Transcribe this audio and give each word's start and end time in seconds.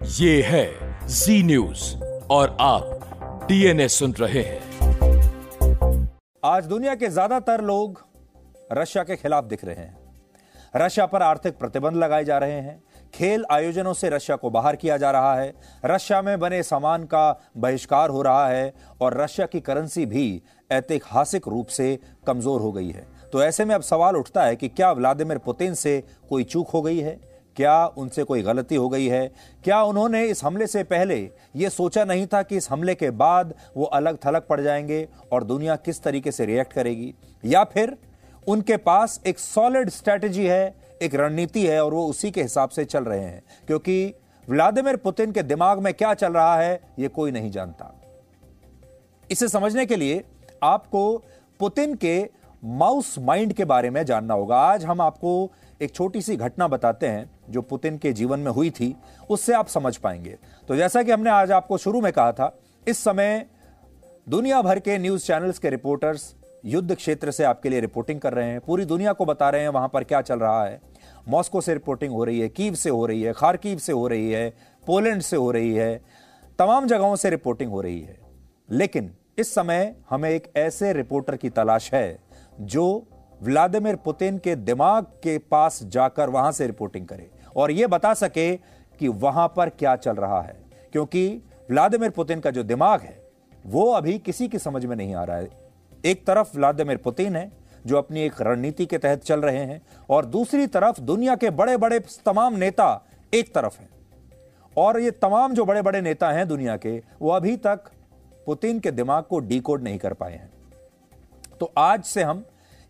ये 0.00 0.42
है 0.42 1.06
जी 1.08 1.42
न्यूज़ 1.42 1.82
और 2.32 2.56
आप 2.60 3.44
डीएनए 3.48 3.88
सुन 3.88 4.12
रहे 4.12 4.42
हैं। 4.42 4.60
आज 6.42 6.66
दुनिया 6.66 6.94
के 6.94 7.08
ज़्यादातर 7.08 7.60
लोग 7.60 8.00
रशिया 8.72 9.04
के 9.04 9.16
खिलाफ 9.16 9.44
दिख 9.44 9.64
रहे 9.64 9.74
हैं। 9.74 9.96
रशिया 10.76 11.06
पर 11.06 11.22
आर्थिक 11.22 11.58
प्रतिबंध 11.58 11.96
लगाए 11.96 12.24
जा 12.24 12.38
रहे 12.38 12.60
हैं। 12.60 12.82
खेल 13.14 13.44
आयोजनों 13.50 13.92
से 13.92 14.08
रशिया 14.08 14.36
को 14.36 14.50
बाहर 14.50 14.76
किया 14.76 14.96
जा 14.96 15.10
रहा 15.10 15.34
है। 15.34 15.52
रशिया 15.84 16.22
में 16.22 16.38
बने 16.40 16.62
सामान 16.62 17.04
का 17.04 17.30
बहिष्कार 17.56 18.10
हो 18.10 18.22
रहा 18.22 18.48
है 18.48 18.72
और 19.00 19.20
रशिया 19.22 19.46
की 19.46 19.60
करेंसी 19.60 20.06
भी 20.06 20.42
ऐतिहासिक 20.70 21.48
रूप 21.48 21.66
से 21.68 21.98
कमज़ोर 22.26 22.60
हो 22.60 22.72
गई 22.72 22.90
है। 22.90 23.06
तो 23.32 23.42
ऐसे 23.42 23.64
में 23.64 23.74
अब 23.74 23.82
सवाल 23.82 24.16
उठता 24.16 24.44
है 24.44 24.56
कि 24.56 24.68
क्या 24.68 24.92
व्लादिमीर 24.92 25.38
पुतिन 25.38 25.74
से 25.74 26.02
कोई 26.28 26.44
चूक 26.44 26.70
हो 26.70 26.82
गई 26.82 26.98
है? 26.98 27.29
क्या 27.56 27.86
उनसे 27.86 28.24
कोई 28.24 28.42
गलती 28.42 28.74
हो 28.74 28.88
गई 28.88 29.06
है? 29.06 29.32
क्या 29.64 29.82
उन्होंने 29.82 30.24
इस 30.24 30.44
हमले 30.44 30.66
से 30.66 30.82
पहले 30.82 31.30
यह 31.56 31.68
सोचा 31.68 32.04
नहीं 32.04 32.26
था 32.26 32.42
कि 32.42 32.56
इस 32.56 32.70
हमले 32.70 32.94
के 32.94 33.10
बाद 33.10 33.54
वो 33.76 33.84
अलग 33.84 34.18
थलग 34.26 34.46
पड़ 34.46 34.60
जाएँगे 34.60 35.08
और 35.32 35.44
दुनिया 35.44 35.76
किस 35.76 36.02
तरीके 36.02 36.32
से 36.32 36.46
रिएक्ट 36.46 36.72
करेगी? 36.72 37.14
या 37.44 37.64
फिर 37.64 37.96
उनके 38.48 38.76
पास 38.76 39.20
एक 39.26 39.38
सॉलिड 39.38 39.90
स्ट्रेटेजी 39.90 40.46
है, 40.46 40.74
एक 41.02 41.14
रणनीति 41.14 41.66
है 41.66 41.84
और 41.84 41.94
वो 41.94 42.06
उसी 42.06 42.30
के 42.30 42.42
हिसाब 42.42 42.68
से 42.68 42.84
चल 42.84 43.04
रहे 43.04 43.20
हैं? 43.20 43.42
क्योंकि 43.66 44.14
व्लादिमीर 44.48 44.96
पुतिन 44.96 45.32
के 45.32 45.42
दिमाग 45.42 45.78
में 45.78 45.94
क्या 45.94 46.14
चल 46.14 46.32
रहा 46.32 46.56
है, 46.56 46.80
ये 46.98 47.08
कोई 47.08 47.30
नहीं 47.30 47.50
जानता। 47.50 48.00
इसे 49.30 49.48
समझने 49.48 49.86
के 49.86 49.96
लिए 49.96 50.24
आपको 50.62 51.24
पुतिन 51.58 51.94
के 51.94 52.28
माउस 52.64 53.18
माइंड 53.18 53.52
के 53.52 53.64
बारे 53.64 53.90
में 53.90 54.04
जानना 54.04 54.34
होगा। 54.34 54.56
आज 54.56 54.84
हम 54.84 55.00
आपको 55.00 55.52
एक 55.82 55.94
छोटी 55.94 56.20
सी 56.22 56.36
घटना 56.36 56.68
बताते 56.68 57.08
हैं 57.08 57.30
जो 57.50 57.62
पुतिन 57.62 57.98
के 57.98 58.12
जीवन 58.12 58.40
में 58.40 58.50
हुई 58.52 58.70
थी, 58.70 58.96
उससे 59.30 59.52
आप 59.52 59.66
समझ 59.66 59.96
पाएँगे। 59.96 60.38
तो 60.68 60.76
जैसा 60.76 61.02
कि 61.02 61.10
हमने 61.10 61.30
आज 61.30 61.50
आपको 61.50 61.78
शुरू 61.78 62.00
में 62.00 62.12
कहा 62.12 62.32
था, 62.32 62.58
इस 62.88 62.98
समय 62.98 63.46
दुनिया 64.28 64.62
भर 64.62 64.78
के 64.78 64.98
न्यूज़ 64.98 65.26
चैनल्स 65.26 65.58
के 65.58 65.70
रिपोर्टर्स 65.70 66.34
युद्ध 66.64 66.94
क्षेत्र 66.94 67.30
से 67.30 67.44
आपके 67.44 67.68
लिए 67.68 67.80
रिपोर्टिंग 67.80 68.20
कर 68.20 68.34
रहे 68.34 68.48
हैं। 68.48 68.60
पूरी 68.60 68.84
दुनिया 68.84 69.12
को 69.12 69.24
बता 69.24 69.50
रहे 69.50 69.60
हैं 69.60 69.68
वहाँ 69.68 69.88
पर 69.88 70.04
क्या 70.04 70.20
चल 70.20 70.38
रहा 70.38 70.64
है। 70.64 70.80
मॉस्को 71.28 71.60
से 71.60 71.72
रिपोर्टिंग 71.72 72.12
हो 72.12 72.24
रही 72.24 72.40
है, 72.40 72.48
कीव 72.48 72.74
से 72.74 72.90
हो 72.90 73.06
रही 73.06 73.22
है, 73.22 73.32
खारकीव 73.32 73.78
से 73.78 73.92
हो 73.92 74.06
रही 74.08 74.30
है, 74.30 74.50
पोलैंड 74.86 75.22
से 75.22 75.36
हो 75.36 75.50
रही 75.50 75.74
है, 75.74 76.04
तमाम 76.58 76.86
जगहों 76.86 77.16
से 77.16 77.30
रिपोर्टिंग 77.30 77.70
हो 77.70 77.80
रही 77.80 78.00
है। 78.00 78.20
लेकिन 78.70 79.14
इस 79.38 79.54
समय 79.54 79.96
हमें 80.10 80.30
एक 80.30 80.52
ऐसे 80.56 80.92
रिपोर्टर 80.92 81.36
की 81.36 81.50
तलाश 81.50 81.94
है 81.94 82.18
जो 82.60 83.06
व्लादिमीर 83.42 83.96
पुतिन 83.96 84.38
के 84.38 84.54
दिमाग 84.56 85.04
के 85.22 85.36
पास 85.50 85.82
जाकर 85.82 86.30
वहाँ 86.30 86.52
से 86.52 86.66
रिपोर्टिंग 86.66 87.06
करे 87.06 87.28
और 87.56 87.70
यह 87.70 87.86
बता 87.86 88.12
सके 88.14 88.54
कि 89.00 89.08
वहाँ 89.08 89.46
पर 89.56 89.68
क्या 89.68 89.94
चल 89.96 90.14
रहा 90.14 90.40
है, 90.40 90.56
क्योंकि 90.92 91.42
व्लादिमीर 91.70 92.10
पुतिन 92.10 92.40
का 92.40 92.50
जो 92.50 92.62
दिमाग 92.62 93.00
है, 93.00 93.18
वो 93.64 93.90
अभी 93.92 94.18
किसी 94.18 94.48
की 94.48 94.58
समझ 94.58 94.84
में 94.84 94.96
नहीं 94.96 95.14
आ 95.14 95.24
रहा 95.24 95.36
है। 95.36 95.48
एक 96.04 96.26
तरफ़ 96.26 96.56
व्लादिमीर 96.56 96.96
पुतिन 96.96 97.36
है, 97.36 97.50
जो 97.86 97.96
अपनी 97.96 98.20
एक 98.20 98.40
रणनीति 98.40 98.86
के 98.86 98.98
तहत 98.98 99.22
चल 99.22 99.40
रहे 99.40 99.64
हैं, 99.64 99.80
और 100.10 100.26
दूसरी 100.26 100.66
तरफ़ 100.66 101.00
दुनिया 101.00 101.36
के 101.36 101.50
बड़े 101.50 101.76
बड़े 101.76 101.98
तमाम 102.26 102.54
नेता 102.54 103.06
एक 103.32 103.54
तरफ़ 103.54 103.78
हैं। 103.80 103.88
और 104.76 105.00
ये 105.00 105.10
तमाम 105.10 105.54
जो 105.54 105.64
बड़े 105.64 105.82
बड़े 105.82 106.00
नेता 106.00 106.30
हैं 106.30 106.46
दुनिया 106.48 106.76
के, 106.76 106.96
वो 107.22 107.30
अभी 107.30 107.56
तक 107.56 107.90
पुतिन 108.46 108.80
के 108.80 108.90
दिमाग 108.90 109.24
को 109.24 109.38
डीकोड 109.38 109.82
नहीं 109.82 109.98
कर 109.98 110.12
पाए 110.12 110.32
हैं। 110.32 110.50
तो 111.60 111.72
आज 111.78 112.04
से 112.04 112.22
हम 112.22 112.44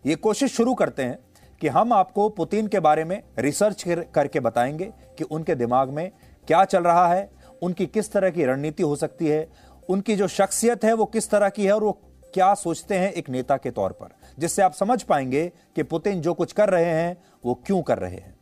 ये 0.05 0.15
कोशिश 0.15 0.53
शुरू 0.53 0.73
करते 0.73 1.03
हैं 1.03 1.19
कि 1.61 1.67
हम 1.67 1.93
आपको 1.93 2.29
पुतिन 2.29 2.67
के 2.67 2.79
बारे 2.79 3.03
में 3.03 3.23
रिसर्च 3.39 3.83
करके 3.87 4.39
बताएँगे 4.39 4.85
कि 5.17 5.23
उनके 5.23 5.55
दिमाग 5.55 5.89
में 5.89 6.11
क्या 6.47 6.65
चल 6.65 6.83
रहा 6.83 7.07
है, 7.07 7.31
उनकी 7.61 7.85
किस 7.85 8.11
तरह 8.11 8.29
की 8.29 8.45
रणनीति 8.45 8.83
हो 8.83 8.95
सकती 8.95 9.27
है, 9.27 9.49
उनकी 9.89 10.15
जो 10.15 10.27
शख्सियत 10.27 10.83
है 10.83 10.93
वो 10.93 11.05
किस 11.05 11.29
तरह 11.29 11.49
की 11.49 11.65
है 11.65 11.71
और 11.71 11.83
वो 11.83 11.91
क्या 12.33 12.53
सोचते 12.53 12.97
हैं 12.97 13.11
एक 13.11 13.29
नेता 13.29 13.57
के 13.57 13.71
तौर 13.71 13.91
पर। 13.91 14.07
जिससे 14.39 14.61
आप 14.61 14.73
समझ 14.73 15.03
पाएँगे 15.03 15.51
कि 15.75 15.83
पुतिन 15.83 16.21
जो 16.21 16.33
कुछ 16.33 16.53
कर 16.53 16.69
रहे 16.69 16.85
हैं, 16.85 17.23
वो 17.45 17.53
क्यों 17.53 17.81
कर 17.81 17.97
रहे 17.97 18.15
हैं। 18.15 18.35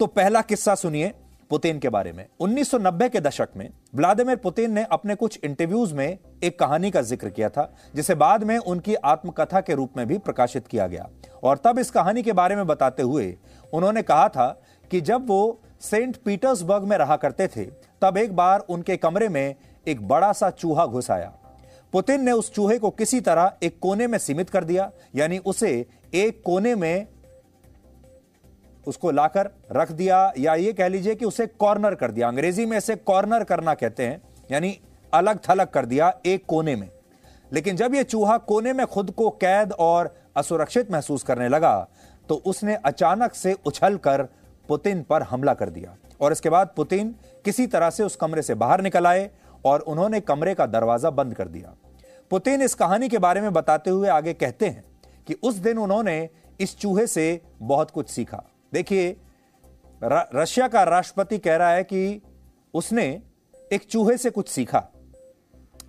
तो 0.00 0.06
पहला 0.06 0.40
किस्सा 0.40 0.74
सुनिए। 0.74 1.14
पुतिन 1.50 1.78
के 1.78 1.88
बारे 1.88 2.12
में। 2.12 2.26
1990 2.40 3.08
के 3.08 3.20
दशक 3.20 3.48
में 3.56 3.68
व्लादिमीर 3.94 4.36
पुतिन 4.36 4.72
ने 4.72 4.84
अपने 4.92 5.14
कुछ 5.14 5.38
इंटरव्यूज़ 5.44 5.94
में 5.94 6.18
एक 6.44 6.58
कहानी 6.58 6.90
का 6.90 7.00
ज़िक्र 7.02 7.30
किया 7.30 7.48
था, 7.48 7.72
जिसे 7.94 8.14
बाद 8.14 8.44
में 8.44 8.56
उनकी 8.58 8.94
आत्मकथा 8.94 9.60
के 9.60 9.74
रूप 9.74 9.96
में 9.96 10.06
भी 10.06 10.18
प्रकाशित 10.18 10.66
किया 10.66 10.86
गया। 10.86 11.08
और 11.42 11.58
तब 11.64 11.78
इस 11.78 11.90
कहानी 11.90 12.22
के 12.22 12.32
बारे 12.32 12.56
में 12.56 12.66
बताते 12.66 13.02
हुए 13.02 13.36
उन्होंने 13.72 14.02
कहा 14.02 14.28
था 14.28 14.48
कि 14.90 15.00
जब 15.00 15.26
वो 15.28 15.60
सेंट 15.80 16.16
पीटर्सबर्ग 16.16 16.84
में 16.84 16.96
रहा 16.98 17.16
करते 17.16 17.48
थे, 17.48 17.64
तब 18.02 18.16
एक 18.18 18.36
बार 18.36 18.60
उनके 18.60 18.96
कमरे 18.96 19.28
में 19.28 19.54
एक 19.86 20.08
बड़ा 20.08 20.32
सा 20.32 20.50
चूहा 20.50 20.86
घुस 20.86 21.10
आया। 21.10 21.32
पुतिन 21.92 22.24
ने 22.24 22.32
उस 22.32 22.52
चूहे 22.52 22.78
को 22.78 22.90
किसी 22.90 23.20
तरह 23.20 23.52
एक 23.62 23.78
कोने 23.78 24.06
में 24.06 24.18
सीमित 24.18 24.50
कर 24.50 24.64
दिया, 24.64 24.90
यानी 25.16 25.38
उसे 25.38 25.86
एक 26.14 26.42
कोने 26.44 26.74
में 26.74 27.06
उसको 28.90 29.10
लाकर 29.12 29.50
रख 29.72 29.92
दिया 29.92 30.32
या 30.38 30.54
ये 30.56 30.72
कह 30.72 30.88
लीजिए 30.88 31.14
कि 31.14 31.24
उसे 31.24 31.46
कॉर्नर 31.46 31.94
कर 31.94 32.10
दिया। 32.10 32.28
अंग्रेज़ी 32.28 32.66
में 32.66 32.76
इसे 32.76 32.96
कॉर्नर 32.96 33.44
करना 33.44 33.74
कहते 33.76 34.06
हैं, 34.06 34.20
यानी 34.50 34.78
अलग 35.12 35.38
थलग 35.48 35.68
कर 35.68 35.86
दिया 35.86 36.12
एक 36.26 36.44
कोने 36.46 36.76
में। 36.76 36.88
लेकिन 37.52 37.76
जब 37.76 37.94
यह 37.94 38.02
चूहा 38.04 38.36
कोने 38.40 38.72
में 38.72 38.86
खुद 38.86 39.10
को 39.10 39.30
कैद 39.40 39.72
और 39.80 40.14
असुरक्षित 40.36 40.90
महसूस 40.92 41.22
करने 41.22 41.48
लगा 41.48 41.88
तो 42.28 42.34
उसने 42.46 42.74
अचानक 42.76 43.34
से 43.34 43.56
उछलकर 43.66 44.22
पुतिन 44.68 45.02
पर 45.02 45.22
हमला 45.22 45.54
कर 45.54 45.70
दिया। 45.70 45.96
और 46.20 46.32
इसके 46.32 46.50
बाद 46.50 46.72
पुतिन 46.76 47.14
किसी 47.44 47.66
तरह 47.66 47.90
से 47.90 48.02
उस 48.02 48.16
कमरे 48.16 48.42
से 48.42 48.54
बाहर 48.56 48.80
निकल 48.80 49.06
आए 49.06 49.28
और 49.64 49.80
उन्होंने 49.82 50.20
कमरे 50.22 50.54
का 50.54 50.66
दरवाज़ा 50.68 51.10
बंद 51.12 51.34
कर 51.34 51.48
दिया। 51.48 51.74
पुतिन 52.30 52.62
इस 52.62 52.74
कहानी 52.74 53.08
के 53.08 53.18
बारे 53.18 53.40
में 53.40 53.52
बताते 53.52 53.90
हुए 53.90 54.08
आगे 54.10 54.32
कहते 54.34 54.66
हैं 54.66 54.84
कि 55.28 55.36
उस 55.42 55.54
दिन 55.56 55.78
उन्होंने 55.78 56.28
इस 56.60 56.76
चूहे 56.78 57.06
से 57.06 57.40
बहुत 57.54 57.90
कुछ 57.90 58.08
सीखा। 58.08 58.42
देखिए 58.72 59.16
रशिया 60.02 60.68
का 60.68 60.82
राष्ट्रपति 60.82 61.38
कह 61.38 61.56
रहा 61.56 61.70
है 61.70 61.84
कि 61.84 62.20
उसने 62.74 63.06
एक 63.72 63.84
चूहे 63.84 64.16
से 64.16 64.30
कुछ 64.30 64.48
सीखा 64.48 64.82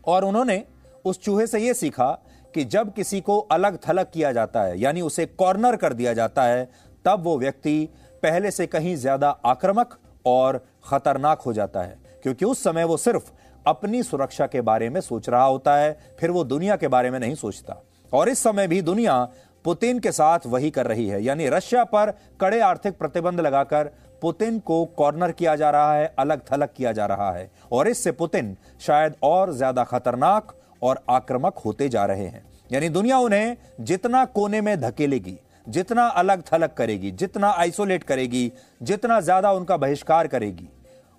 और 0.06 0.25
उन्होंने 0.25 0.64
उस 1.06 1.20
चूहे 1.22 1.47
से 1.47 1.59
यह 1.59 1.74
सीखा 1.74 2.12
कि 2.56 2.64
जब 2.66 2.94
किसी 2.94 3.22
को 3.22 3.40
अलग 3.40 3.78
थलग 3.88 4.12
किया 4.14 4.31
जाता 4.31 4.64
है, 4.64 4.80
यानी 4.80 5.02
उसे 5.02 5.25
कॉर्नर 5.25 5.75
कर 5.75 5.94
दिया 5.94 6.14
जाता 6.14 6.44
है, 6.44 6.70
तब 7.06 7.24
वो 7.24 7.38
व्यक्ति 7.40 7.90
पहले 8.24 8.52
से 8.52 8.68
कहीं 8.68 8.96
ज़्यादा 8.96 9.30
आक्रामक 9.30 9.97
और 10.25 10.66
खतरनाक 10.86 11.41
हो 11.41 11.53
जाता 11.53 11.81
है। 11.81 11.97
क्योंकि 12.24 12.46
उस 12.46 12.64
समय 12.64 12.84
वो 12.84 12.97
सिर्फ़ 12.97 13.31
अपनी 13.66 14.03
सुरक्षा 14.03 14.47
के 14.47 14.62
बारे 14.62 14.90
में 14.90 15.00
सोच 15.02 15.30
रहा 15.30 15.44
होता 15.44 15.75
है, 15.75 15.97
फिर 16.20 16.31
वो 16.31 16.44
दुनिया 16.44 16.75
के 16.75 16.88
बारे 16.88 17.12
में 17.12 17.20
नहीं 17.20 17.36
सोचता। 17.36 17.81
और 18.14 18.30
इस 18.30 18.40
समय 18.40 18.68
भी 18.68 18.81
दुनिया 18.81 19.28
पुतिन 19.66 20.00
के 20.00 20.12
साथ 20.12 20.46
वही 20.46 20.70
कर 20.72 20.88
रही 20.88 21.08
है। 21.08 21.24
यानी 21.24 21.48
रशिया 21.50 21.84
पर 21.86 22.14
कड़े 22.42 22.60
आर्थिक 22.62 22.98
प्रतिबंध 22.98 23.40
लगाकर 23.40 23.92
पुतिन 24.22 24.60
को 24.60 24.84
कॉर्नर 24.88 25.32
किया 25.32 25.56
जा 25.56 25.70
रहा 25.70 25.94
है, 25.94 26.14
अलग 26.20 26.42
थलग 26.52 26.70
किया 26.78 26.92
जा 26.92 27.06
रहा 27.06 27.32
है। 27.32 27.50
और 27.72 27.88
इससे 27.88 28.12
पुतिन 28.14 28.56
शायद 28.82 29.16
और 29.24 29.54
ज़्यादा 29.54 29.84
खतरनाक 29.84 30.56
और 30.82 31.04
आक्रामक 31.10 31.58
होते 31.58 31.90
जा 31.90 32.06
रहे 32.06 32.26
हैं। 32.26 32.44
यानी 32.72 32.90
दुनिया 32.90 33.18
उन्हें 33.20 33.56
जितना 33.82 34.24
कोने 34.28 34.62
में 34.62 34.80
धकेलेगी, 34.82 35.38
जितना 35.68 36.06
अलग 36.08 36.44
थलग 36.44 36.74
करेगी, 36.74 37.12
जितना 37.14 37.50
आइसोलेट 37.52 38.04
करेगी, 38.04 38.52
जितना 38.82 39.20
ज़्यादा 39.22 39.52
उनका 39.52 39.78
बहिष्कार 39.78 40.28
करेगी, 40.28 40.70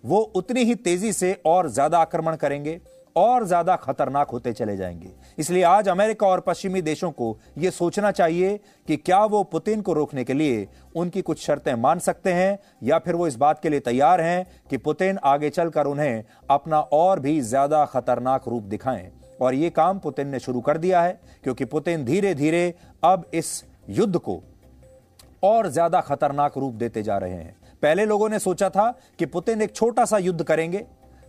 वो 0.04 0.20
उतनी 0.34 0.64
ही 0.64 0.74
तेज़ी 0.76 1.12
से 1.12 1.36
और 1.46 1.68
ज़्यादा 1.70 1.98
आक्रमण 1.98 2.36
करेंगे। 2.36 2.80
और 3.16 3.44
ज़्यादा 3.46 3.76
खतरनाक 3.76 4.30
होते 4.30 4.52
चले 4.52 4.76
जाएँगे। 4.76 5.10
इसलिए 5.38 5.62
आज 5.62 5.88
अमेरिका 5.88 6.26
और 6.26 6.40
पश्चिमी 6.40 6.82
देशों 6.82 7.10
को 7.10 7.36
यह 7.58 7.70
सोचना 7.70 8.10
चाहिए 8.10 8.58
कि 8.88 8.96
क्या 8.96 9.24
वो 9.24 9.42
पुतिन 9.44 9.80
को 9.80 9.92
रोकने 9.92 10.24
के 10.24 10.34
लिए 10.34 10.66
उनकी 10.96 11.22
कुछ 11.22 11.44
शर्तें 11.46 11.74
मान 11.74 11.98
सकते 11.98 12.32
हैं 12.32 12.58
या 12.82 12.98
फिर 12.98 13.14
वो 13.14 13.26
इस 13.26 13.36
बात 13.36 13.60
के 13.62 13.68
लिए 13.68 13.80
तैयार 13.80 14.20
हैं 14.20 14.46
कि 14.70 14.76
पुतिन 14.78 15.18
आगे 15.24 15.50
चलकर 15.50 15.86
उन्हें 15.86 16.22
अपना 16.50 16.80
और 16.80 17.20
भी 17.20 17.40
ज़्यादा 17.40 17.84
खतरनाक 17.86 18.48
रूप 18.48 18.62
दिखाएँ। 18.64 19.10
और 19.40 19.54
ये 19.54 19.70
काम 19.70 19.98
पुतिन 19.98 20.28
ने 20.28 20.38
शुरू 20.38 20.60
कर 20.60 20.78
दिया 20.78 21.02
है, 21.02 21.20
क्योंकि 21.44 21.64
पुतिन 21.64 22.04
धीरे 22.04 22.34
धीरे 22.34 22.74
अब 23.04 23.24
इस 23.34 23.64
युद्ध 23.88 24.16
को 24.18 24.42
और 25.42 25.68
ज़्यादा 25.68 26.00
खतरनाक 26.00 26.58
रूप 26.58 26.74
देते 26.74 27.02
जा 27.02 27.16
रहे 27.18 27.30
हैं। 27.32 27.56
पहले 27.82 28.04
लोगों 28.06 28.28
ने 28.28 28.38
सोचा 28.38 28.68
था 28.70 28.90
कि 29.18 29.26
पुतिन 29.26 29.62
एक 29.62 29.74
छोटा 29.74 30.04
सा 30.04 30.18
युद्ध 30.18 30.42
करेंगे 30.42 30.84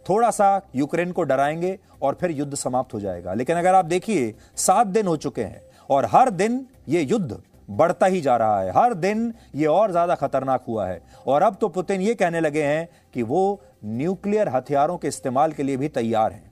थोड़ा 0.09 0.29
सा 0.31 0.61
यूक्रेन 0.75 1.11
को 1.11 1.23
डराएँगे 1.23 1.77
और 2.01 2.17
फिर 2.21 2.31
युद्ध 2.31 2.53
समाप्त 2.55 2.93
हो 2.93 2.99
जाएगा। 2.99 3.33
लेकिन 3.33 3.57
अगर 3.57 3.75
आप 3.75 3.85
देखिए, 3.85 4.33
सात 4.57 4.87
दिन 4.87 5.07
हो 5.07 5.15
चुके 5.17 5.43
हैं 5.43 5.61
और 5.89 6.05
हर 6.05 6.29
दिन 6.29 6.65
ये 6.89 7.01
युद्ध 7.01 7.41
बढ़ता 7.69 8.05
ही 8.05 8.21
जा 8.21 8.35
रहा 8.37 8.61
है। 8.61 8.71
हर 8.71 8.93
दिन 8.93 9.33
ये 9.55 9.65
और 9.65 9.91
ज़्यादा 9.91 10.15
खतरनाक 10.15 10.63
हुआ 10.67 10.87
है। 10.87 11.01
और 11.27 11.43
अब 11.43 11.57
तो 11.61 11.67
पुतिन 11.69 12.01
ये 12.01 12.15
कहने 12.15 12.39
लगे 12.39 12.63
हैं 12.63 12.87
कि 13.13 13.23
वो 13.23 13.61
न्यूक्लियर 13.85 14.49
हथियारों 14.49 14.97
के 14.97 15.07
इस्तेमाल 15.07 15.51
के 15.51 15.63
लिए 15.63 15.77
भी 15.77 15.87
तैयार 15.89 16.31
हैं। 16.31 16.51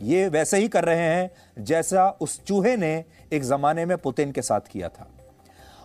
ये 0.00 0.28
वैसे 0.28 0.58
ही 0.58 0.68
कर 0.68 0.84
रहे 0.84 1.02
हैं 1.02 1.64
जैसा 1.64 2.08
उस 2.20 2.40
चूहे 2.44 2.76
ने 2.76 3.04
एक 3.32 3.42
जमाने 3.42 3.84
में 3.86 3.96
पुतिन 3.98 4.32
के 4.32 4.42
साथ 4.42 4.60
किया 4.70 4.88
था। 4.88 5.08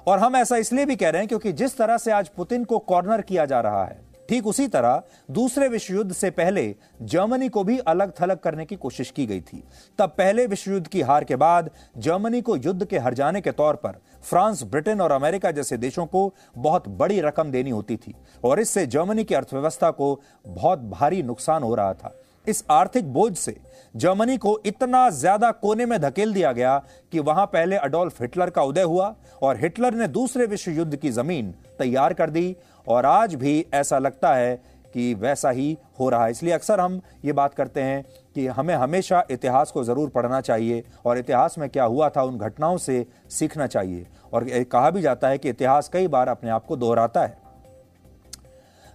और 0.08 0.20
हम 0.20 0.36
ऐसा 0.36 0.58
इसलिए 0.58 0.86
भी 0.86 0.96
कह 0.96 1.10
रहे 1.10 1.22
हैं 1.22 1.28
क्योंकि 1.28 1.52
जिस 1.52 1.78
तरह 1.78 1.98
से 1.98 2.12
आज 2.12 2.28
पुतिन 2.28 2.64
को 2.64 2.80
कॉर्नर 2.80 3.22
किया 3.22 3.46
जा 3.46 3.62
रहा 3.62 3.84
है 3.86 3.98
ठीक 4.34 4.48
उसी 4.48 4.68
तरह 4.68 5.02
दूसरे 5.32 5.68
विश्व 5.68 5.94
युद्ध 5.94 6.14
से 6.14 6.30
पहले 6.30 6.64
जर्मनी 7.02 7.50
को 7.50 7.64
भी 7.64 7.78
अलग 7.78 8.14
थलग 8.22 8.38
करने 8.38 8.66
की 8.66 8.76
कोशिश 8.76 9.12
की 9.12 9.26
गई 9.26 9.42
थी। 9.42 9.62
तब 10.00 10.10
पहले 10.10 10.46
विश्व 10.48 10.72
युद्ध 10.72 10.88
की 10.88 11.02
हार 11.02 11.24
के 11.24 11.36
बाद 11.36 11.70
जर्मनी 11.98 12.42
को 12.42 12.56
युद्ध 12.56 12.86
के 12.86 13.00
हर 13.00 13.14
जाने 13.14 13.42
के 13.42 13.52
तौर 13.52 13.76
पर 13.76 14.00
फ्रांस, 14.24 14.64
ब्रिटेन 14.64 15.02
और 15.02 15.12
अमेरिका 15.12 15.52
जैसे 15.52 15.78
देशों 15.78 16.06
को 16.06 16.34
बहुत 16.58 16.90
बड़ी 16.90 17.20
रकम 17.20 17.52
देनी 17.52 17.70
होती 17.70 17.98
थी 17.98 18.16
और 18.44 18.60
इससे 18.60 18.86
जर्मनी 18.88 19.24
की 19.24 19.36
अर्थव्यवस्था 19.36 19.92
को 19.92 20.20
बहुत 20.48 20.80
भारी 20.80 21.24
नुकसान 21.24 21.64
हो 21.64 21.76
रहा 21.76 21.94
था। 21.94 22.16
इस 22.46 22.64
आर्थिक 22.72 23.12
बोझ 23.14 23.36
से 23.38 23.56
जर्मनी 23.96 24.38
को 24.38 24.60
इतना 24.66 25.10
ज़्यादा 25.12 25.52
कोने 25.54 25.86
में 25.86 26.00
धकेल 26.02 26.34
दिया 26.34 26.52
गया 26.52 26.78
कि 27.12 27.20
वहाँ 27.22 27.46
पहले 27.46 27.78
अडोल्फ 27.78 28.22
हिटलर 28.22 28.50
का 28.50 28.62
उदय 28.64 28.82
हुआ 28.84 29.14
और 29.42 29.58
हिटलर 29.58 29.94
ने 29.94 30.08
दूसरे 30.10 30.46
विश्व 30.46 30.72
युद्ध 30.72 30.96
की 30.96 31.10
ज़मीन 31.12 31.54
तैयार 31.80 32.14
कर 32.14 32.30
दी। 32.30 32.56
और 32.88 33.06
आज 33.06 33.36
भी 33.36 33.66
ऐसा 33.74 33.98
लगता 34.00 34.34
है 34.36 34.56
कि 34.94 35.14
वैसा 35.14 35.50
ही 35.50 35.78
हो 36.00 36.10
रहा 36.10 36.26
है। 36.26 36.32
इसलिए 36.32 36.54
अक्सर 36.54 36.80
हम 36.80 37.00
ये 37.26 37.34
बात 37.34 37.54
करते 37.54 37.82
हैं 37.82 38.04
कि 38.36 38.48
हमें 38.48 38.74
हमेशा 38.76 39.24
इतिहास 39.32 39.72
को 39.72 39.84
ज़रूर 39.84 40.10
पढ़ना 40.10 40.42
चाहिए 40.42 40.84
और 41.06 41.18
इतिहास 41.18 41.58
में 41.58 41.70
क्या 41.70 41.84
हुआ 41.86 42.10
था 42.10 42.24
उन 42.24 42.38
घटनाओं 42.38 42.78
से 42.78 43.06
सीखना 43.30 43.68
चाहिए। 43.68 44.06
और 44.34 44.46
कहा 44.66 44.90
भी 44.90 45.02
जाता 45.02 45.28
है 45.28 45.38
कि 45.38 45.50
इतिहास 45.50 45.90
कई 45.94 46.08
बार 46.08 46.28
अपने 46.28 46.50
आप 46.50 46.66
को 46.66 46.76
दोहराता 46.76 47.22
है। 47.22 47.38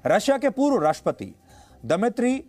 रशिया 0.04 0.38
के 0.38 0.50
पूर्व 0.50 0.82
राष्ट्रपति 0.82 1.34
दमित्री 1.86 2.42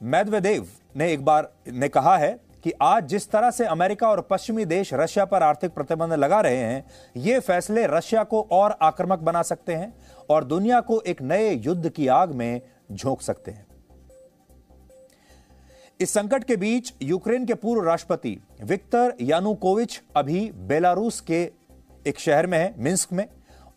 मैदवेदेव 0.00 0.66
ने 0.96 1.12
एक 1.12 1.24
बार, 1.24 1.50
ने 1.68 1.88
कहा 1.88 2.16
है 2.16 2.30
कि 2.64 2.72
आज 2.82 3.06
जिस 3.08 3.30
तरह 3.30 3.50
से 3.50 3.64
अमेरिका 3.64 4.08
और 4.08 4.20
पश्चिमी 4.20 4.64
देश 4.64 4.92
रशिया 4.94 5.24
पर 5.24 5.42
आर्थिक 5.42 5.70
प्रतिबंध 5.70 6.12
लगा 6.12 6.40
रहे 6.40 6.56
हैं, 6.56 6.84
ये 7.16 7.38
फैसले 7.40 7.86
रशिया 7.86 8.22
को 8.24 8.40
और 8.52 8.76
आक्रामक 8.82 9.18
बना 9.18 9.42
सकते 9.42 9.74
हैं 9.74 9.92
और 10.30 10.44
दुनिया 10.44 10.80
को 10.80 11.00
एक 11.00 11.22
नए 11.22 11.54
युद्ध 11.54 11.88
की 11.88 12.06
आग 12.08 12.32
में 12.32 12.60
झोंक 12.92 13.22
सकते 13.22 13.50
हैं। 13.50 13.66
इस 16.00 16.12
संकट 16.12 16.44
के 16.44 16.56
बीच 16.56 16.92
यूक्रेन 17.02 17.46
के 17.46 17.54
पूर्व 17.54 17.84
राष्ट्रपति 17.84 18.36
विक्टर 18.62 19.14
यानुकोविच 19.20 20.00
अभी 20.16 20.50
बेलारूस 20.54 21.20
के 21.20 21.42
एक 22.06 22.18
शहर 22.18 22.46
में 22.46 22.58
है, 22.58 22.74
मिंस्क 22.78 23.12
में। 23.12 23.26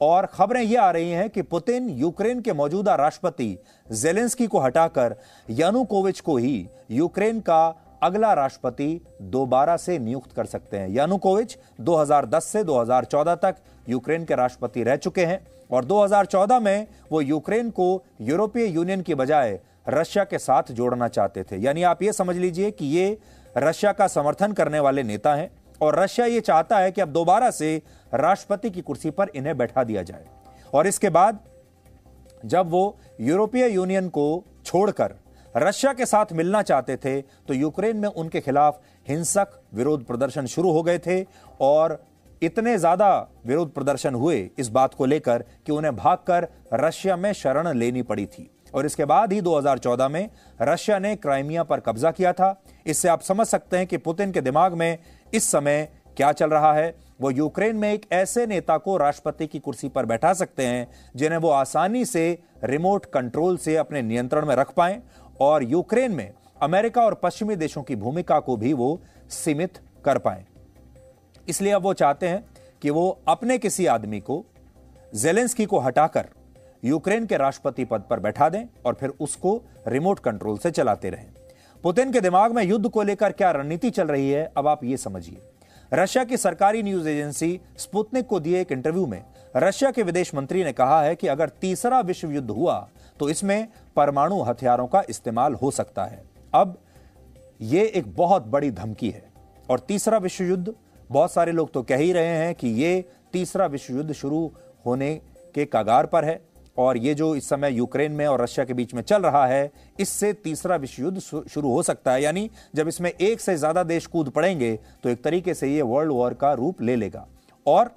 और 0.01 0.25
खबरें 0.25 0.61
यह 0.61 0.81
आ 0.81 0.91
रही 0.91 1.11
हैं 1.11 1.29
कि 1.29 1.41
पुतिन 1.41 1.89
यूक्रेन 1.89 2.39
के 2.41 2.53
मौजूदा 2.53 2.95
राष्ट्रपति 2.95 3.57
जेलेंस्की 3.91 4.47
को 4.47 4.59
हटाकर 4.59 5.15
यानुकोविच 5.49 6.19
को 6.19 6.37
ही 6.37 6.67
यूक्रेन 6.91 7.39
का 7.39 7.75
अगला 8.03 8.33
राष्ट्रपति 8.33 9.01
दोबारा 9.21 9.77
से 9.77 9.99
नियुक्त 9.99 10.31
कर 10.31 10.45
सकते 10.45 10.77
हैं। 10.77 10.89
यानुकोविच 10.89 11.57
2010 11.81 12.45
से 12.45 12.63
2014 12.63 13.35
तक 13.35 13.55
यूक्रेन 13.89 14.25
के 14.25 14.35
राष्ट्रपति 14.35 14.83
रह 14.83 14.95
चुके 14.95 15.25
हैं 15.25 15.47
और 15.71 15.85
2014 15.85 16.59
में 16.59 16.87
वो 17.11 17.21
यूक्रेन 17.21 17.69
को 17.69 18.03
यूरोपीय 18.21 18.65
यूनियन 18.65 19.01
की 19.01 19.15
बजाय 19.15 19.59
रशिया 19.89 20.23
के 20.23 20.37
साथ 20.37 20.71
जोड़ना 20.71 21.07
चाहते 21.07 21.43
थे। 21.43 21.57
यानी 21.57 21.83
आप 21.83 22.03
ये 22.03 22.13
समझ 22.13 22.35
लीजिए 22.37 22.71
कि 22.71 22.85
ये 22.85 23.17
रशिया 23.57 23.91
का 23.91 24.07
समर्थन 24.07 24.51
करने 24.51 24.79
वाले 24.79 25.03
नेता 25.03 25.35
हैं। 25.35 25.49
और 25.81 25.99
रशिया 25.99 26.25
ये 26.25 26.41
चाहता 26.41 26.77
है 26.77 26.91
कि 26.91 27.01
अब 27.01 27.09
दोबारा 27.09 27.49
से 27.51 27.81
राष्ट्रपति 28.13 28.69
की 28.69 28.81
कुर्सी 28.81 29.09
पर 29.11 29.29
इन्हें 29.35 29.57
बैठा 29.57 29.83
दिया 29.83 30.03
जाए। 30.03 30.25
और 30.73 30.87
इसके 30.87 31.09
बाद 31.09 31.39
जब 32.45 32.69
वो 32.69 32.97
यूरोपीय 33.21 33.67
यूनियन 33.67 34.07
को 34.09 34.43
छोड़कर 34.65 35.15
रशिया 35.55 35.91
के 35.93 36.05
साथ 36.05 36.31
मिलना 36.33 36.61
चाहते 36.61 36.95
थे 36.97 37.19
तो 37.21 37.53
यूक्रेन 37.53 37.97
में 37.97 38.07
उनके 38.09 38.41
खिलाफ 38.41 38.79
हिंसक 39.07 39.59
विरोध 39.73 40.05
प्रदर्शन 40.05 40.45
शुरू 40.45 40.71
हो 40.71 40.83
गए 40.83 40.99
थे 40.99 41.21
और 41.61 42.01
इतने 42.41 42.77
ज़्यादा 42.77 43.09
विरोध 43.45 43.73
प्रदर्शन 43.73 44.15
हुए 44.15 44.37
इस 44.59 44.69
बात 44.69 44.93
को 44.93 45.05
लेकर 45.05 45.43
कि 45.65 45.71
उन्हें 45.71 45.95
भागकर 45.95 46.47
रशिया 46.73 47.15
में 47.15 47.31
शरण 47.33 47.73
लेनी 47.73 48.01
पड़ी 48.01 48.25
थी। 48.25 48.49
और 48.73 48.85
इसके 48.85 49.05
बाद 49.05 49.33
ही 49.33 49.41
2014 49.41 50.09
में 50.09 50.29
रशिया 50.61 50.99
ने 50.99 51.15
क्राइमिया 51.15 51.63
पर 51.63 51.79
कब्जा 51.79 52.11
किया 52.11 52.33
था। 52.33 52.61
इससे 52.85 53.07
आप 53.07 53.21
समझ 53.21 53.47
सकते 53.47 53.77
हैं 53.77 53.87
कि 53.87 53.97
पुतिन 53.97 54.31
के 54.31 54.41
दिमाग 54.41 54.73
में 54.73 54.97
इस 55.33 55.51
समय 55.51 55.89
क्या 56.17 56.31
चल 56.31 56.49
रहा 56.49 56.73
है। 56.73 56.95
वो 57.21 57.31
यूक्रेन 57.31 57.75
में 57.75 57.93
एक 57.93 58.05
ऐसे 58.11 58.45
नेता 58.47 58.77
को 58.77 58.97
राष्ट्रपति 58.97 59.47
की 59.47 59.59
कुर्सी 59.59 59.89
पर 59.89 60.05
बैठा 60.05 60.33
सकते 60.33 60.65
हैं, 60.65 60.87
जिन्हें 61.15 61.39
वो 61.39 61.49
आसानी 61.49 62.05
से 62.05 62.39
रिमोट 62.63 63.05
कंट्रोल 63.05 63.57
से 63.57 63.75
अपने 63.75 64.01
नियंत्रण 64.01 64.45
में 64.45 64.55
रख 64.55 64.73
पाए 64.73 65.01
और 65.41 65.63
यूक्रेन 65.63 66.11
में 66.11 66.33
अमेरिका 66.61 67.01
और 67.01 67.13
पश्चिमी 67.13 67.55
देशों 67.55 67.83
की 67.83 67.95
भूमिका 67.95 68.39
को 68.39 68.57
भी 68.57 68.73
वो 68.73 69.01
सीमित 69.29 69.79
कर 70.05 70.17
पाए। 70.17 70.45
इसलिए 71.49 71.71
अब 71.71 71.83
वो 71.83 71.93
चाहते 71.93 72.27
हैं 72.27 72.45
कि 72.81 72.89
वो 72.89 73.21
अपने 73.27 73.57
किसी 73.57 73.85
आदमी 73.85 74.19
को, 74.19 74.45
जेलेंस्की 75.15 75.65
को 75.65 75.79
हटाकर 75.79 76.25
यूक्रेन 76.83 77.25
के 77.25 77.37
राष्ट्रपति 77.37 77.85
पद 77.85 78.03
पर 78.09 78.19
बैठा 78.19 78.49
दें 78.49 78.63
और 78.85 78.93
फिर 78.93 79.09
उसको 79.19 79.61
रिमोट 79.87 80.19
कंट्रोल 80.19 80.57
से 80.57 80.71
चलाते 80.71 81.09
रहें। 81.09 81.29
पुतिन 81.83 82.11
के 82.11 82.21
दिमाग 82.21 82.55
में 82.55 82.63
युद्ध 82.63 82.89
को 82.89 83.03
लेकर 83.03 83.31
क्या 83.31 83.51
रणनीति 83.51 83.89
चल 83.89 84.07
रही 84.07 84.29
है, 84.29 84.51
अब 84.57 84.67
आप 84.67 84.83
ये 84.83 84.97
समझिए। 84.97 85.41
रशिया 85.91 86.23
की 86.23 86.37
सरकारी 86.37 86.83
न्यूज़ 86.83 87.07
एजेंसी 87.09 87.59
स्पुतनिक 87.77 88.27
को 88.27 88.39
दिए 88.39 88.59
एक 88.61 88.71
इंटरव्यू 88.71 89.05
में, 89.05 89.23
रशिया 89.55 89.91
के 89.91 90.03
विदेश 90.03 90.33
मंत्री 90.35 90.63
ने 90.63 90.73
कहा 90.73 91.01
है 91.01 91.15
कि 91.15 91.27
अगर 91.27 91.49
तीसरा 91.51 91.99
विश्व 92.01 92.31
युद्ध 92.31 92.49
हुआ 92.51 92.87
तो 93.19 93.29
इसमें 93.29 93.67
परमाणु 93.95 94.41
हथियारों 94.41 94.87
का 94.87 95.03
इस्तेमाल 95.09 95.53
हो 95.53 95.71
सकता 95.71 96.05
है। 96.05 96.23
अब 96.53 96.77
यह 97.61 97.91
एक 97.95 98.15
बहुत 98.15 98.45
बड़ी 98.47 98.71
धमकी 98.71 99.09
है 99.09 99.23
और 99.69 99.79
तीसरा 99.79 100.17
विश्व 100.17 100.43
युद्ध, 100.43 100.73
बहुत 101.09 101.31
सारे 101.31 101.51
लोग 101.51 101.71
तो 101.73 101.83
कह 101.83 101.97
ही 101.97 102.13
रहे 102.13 102.37
हैं 102.37 102.53
कि 102.55 102.69
यह 102.75 103.03
तीसरा 103.33 103.65
विश्व 103.65 103.93
युद्ध 103.93 104.11
शुरू 104.13 104.51
होने 104.85 105.13
के 105.55 105.65
कगार 105.65 106.05
पर 106.05 106.25
है। 106.25 106.39
और 106.77 106.97
ये 106.97 107.13
जो 107.13 107.35
इस 107.35 107.49
समय 107.49 107.73
यूक्रेन 107.73 108.11
में 108.11 108.25
और 108.27 108.41
रशिया 108.41 108.65
के 108.65 108.73
बीच 108.73 108.93
में 108.93 109.01
चल 109.03 109.21
रहा 109.21 109.45
है, 109.47 109.71
इससे 109.99 110.31
तीसरा 110.35 110.75
विश्व 110.77 111.01
युद्ध 111.03 111.19
शुरू 111.19 111.71
हो 111.71 111.83
सकता 111.83 112.13
है। 112.13 112.21
यानी 112.23 112.49
जब 112.75 112.87
इसमें 112.87 113.11
एक 113.11 113.41
से 113.41 113.55
ज़्यादा 113.57 113.83
देश 113.85 114.05
कूद 114.07 114.29
पड़ेंगे 114.29 114.77
तो 115.03 115.09
एक 115.09 115.23
तरीके 115.23 115.53
से 115.53 115.67
ये 115.67 115.81
वर्ल्ड 115.83 116.11
वॉर 116.11 116.33
का 116.33 116.53
रूप 116.53 116.81
ले 116.81 116.95
लेगा। 116.95 117.27
और 117.65 117.91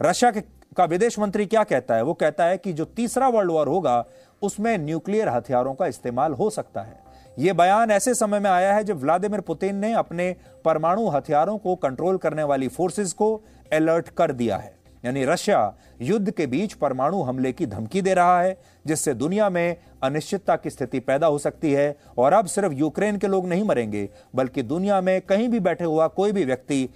रशिया 0.00 0.30
के, 0.30 0.40
का 0.40 0.84
विदेश 0.86 1.18
मंत्री 1.18 1.46
क्या 1.46 1.64
कहता 1.64 1.94
है? 1.94 2.02
वो 2.02 2.14
कहता 2.14 2.44
है 2.44 2.58
कि 2.58 2.72
जो 2.72 2.84
तीसरा 2.86 3.28
वर्ल्ड 3.28 3.50
वॉर 3.50 3.68
होगा, 3.68 4.04
उसमें 4.42 4.76
न्यूक्लियर 4.78 5.28
हथियारों 5.28 5.74
का 5.74 5.86
इस्तेमाल 5.86 6.32
हो 6.32 6.50
सकता 6.50 6.82
है। 6.82 6.98
यह 7.36 7.54
बयान 7.54 7.90
ऐसे 7.90 8.14
समय 8.14 8.40
में 8.40 8.50
आया 8.50 8.72
है 8.74 8.84
जब 8.84 9.00
व्लादिमीर 9.00 9.40
पुतिन 9.40 9.76
ने 9.76 9.92
अपने 9.94 10.34
परमाणु 10.64 11.08
हथियारों 11.08 11.56
को 11.58 11.74
कंट्रोल 11.76 12.16
करने 12.18 12.42
वाली 12.44 12.68
फोर्सेस 12.68 13.12
को 13.12 13.34
अलर्ट 13.72 14.08
कर 14.10 14.32
दिया 14.32 14.56
है। 14.56 14.74
यानी 15.04 15.24
रशिया 15.24 15.74
युद्ध 16.02 16.30
के 16.30 16.46
बीच 16.46 16.72
परमाणु 16.72 17.22
हमले 17.22 17.52
की 17.52 17.66
धमकी 17.66 18.02
दे 18.02 18.14
रहा 18.14 18.42
है, 18.42 18.60
जिससे 18.86 19.14
दुनिया 19.14 19.50
में 19.50 19.76
अनिश्चितता 20.02 20.56
की 20.56 20.70
स्थिति 20.70 21.00
पैदा 21.00 21.26
हो 21.26 21.38
सकती 21.38 21.72
है। 21.72 21.96
और 22.18 22.32
अब 22.32 22.46
सिर्फ़ 22.46 22.72
यूक्रेन 22.72 23.18
के 23.18 23.26
लोग 23.26 23.48
नहीं 23.48 23.64
मरेंगे, 23.64 24.08
बल्कि 24.34 24.62
दुनिया 24.62 25.00
में 25.00 25.20
कहीं 25.20 25.48
भी 25.48 25.60
बैठे 25.60 25.84
हुआ 25.84 26.06
कोई 26.06 26.32
भी 26.32 26.44
व्यक्ति 26.44 26.88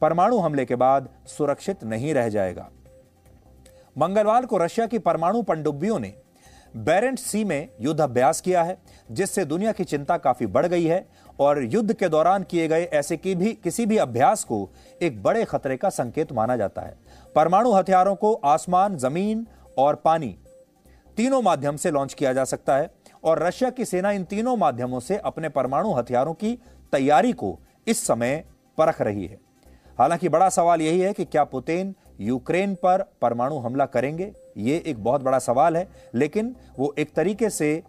परमाणु 0.00 0.38
हमले 0.38 0.64
के 0.64 0.76
बाद 0.76 1.08
सुरक्षित 1.26 1.84
नहीं 1.84 2.14
रह 2.14 2.28
जाएगा। 2.28 2.70
मंगलवार 3.98 4.46
को 4.46 4.58
रशिया 4.58 4.86
की 4.86 4.98
परमाणु 4.98 5.42
पनडुब्बियों 5.42 5.98
ने 5.98 6.14
बैरेंट 6.76 7.18
सी 7.18 7.44
में 7.44 7.68
युद्ध 7.80 8.00
अभ्यास 8.00 8.40
किया 8.40 8.62
है, 8.62 8.78
जिससे 9.10 9.44
दुनिया 9.44 9.72
की 9.72 9.84
चिंता 9.84 10.16
काफ़ी 10.16 10.46
बढ़ 10.46 10.66
गई 10.66 10.84
है, 10.84 11.08
और 11.40 11.64
युद्ध 11.64 11.92
के 11.92 12.08
दौरान 12.08 12.42
किए 12.42 12.68
गए 12.68 12.84
ऐसे 12.84 13.16
की 13.16 13.34
भी, 13.34 13.52
किसी 13.52 13.86
भी 13.86 13.96
अभ्यास 13.96 14.44
को 14.44 14.70
एक 15.02 15.22
बड़े 15.22 15.44
खतरे 15.44 15.76
का 15.76 15.88
संकेत 15.88 16.32
माना 16.32 16.56
जाता 16.56 16.82
है। 16.82 16.94
परमाणु 17.34 17.72
हथियारों 17.72 18.14
को 18.14 18.32
आसमान, 18.34 18.96
ज़मीन 18.96 19.46
और 19.78 19.94
पानी 19.94 20.36
तीनों 21.16 21.40
माध्यम 21.42 21.76
से 21.76 21.90
लॉन्च 21.90 22.14
किया 22.14 22.32
जा 22.32 22.44
सकता 22.44 22.76
है 22.76 22.90
और 23.24 23.42
रशिया 23.42 23.70
की 23.70 23.84
सेना 23.84 24.10
इन 24.10 24.24
तीनों 24.24 24.56
माध्यमों 24.56 25.00
से 25.00 25.16
अपने 25.16 25.48
परमाणु 25.48 25.92
हथियारों 25.92 26.34
की 26.34 26.58
तैयारी 26.92 27.32
को 27.32 27.58
इस 27.86 28.06
समय 28.06 28.44
परख 28.78 29.00
रही 29.00 29.26
है। 29.26 29.38
हालाँकि 29.98 30.28
बड़ा 30.28 30.48
सवाल 30.48 30.80
यही 30.80 31.00
है 31.00 31.12
कि 31.12 31.24
क्या 31.24 31.44
पुतिन 31.44 31.94
यूक्रेन 32.20 32.74
पर 32.74 33.04
परमाणु 33.22 33.58
हमला 33.58 33.86
करेंगे? 33.86 34.32
यह 34.56 34.82
एक 34.86 35.02
बहुत 35.04 35.22
बड़ा 35.22 35.38
सवाल 35.38 35.76
है, 35.76 35.88
लेकिन 36.14 36.54
वो 36.78 36.94
एक 36.98 37.12
तरीके 37.14 37.50
से 37.50 37.82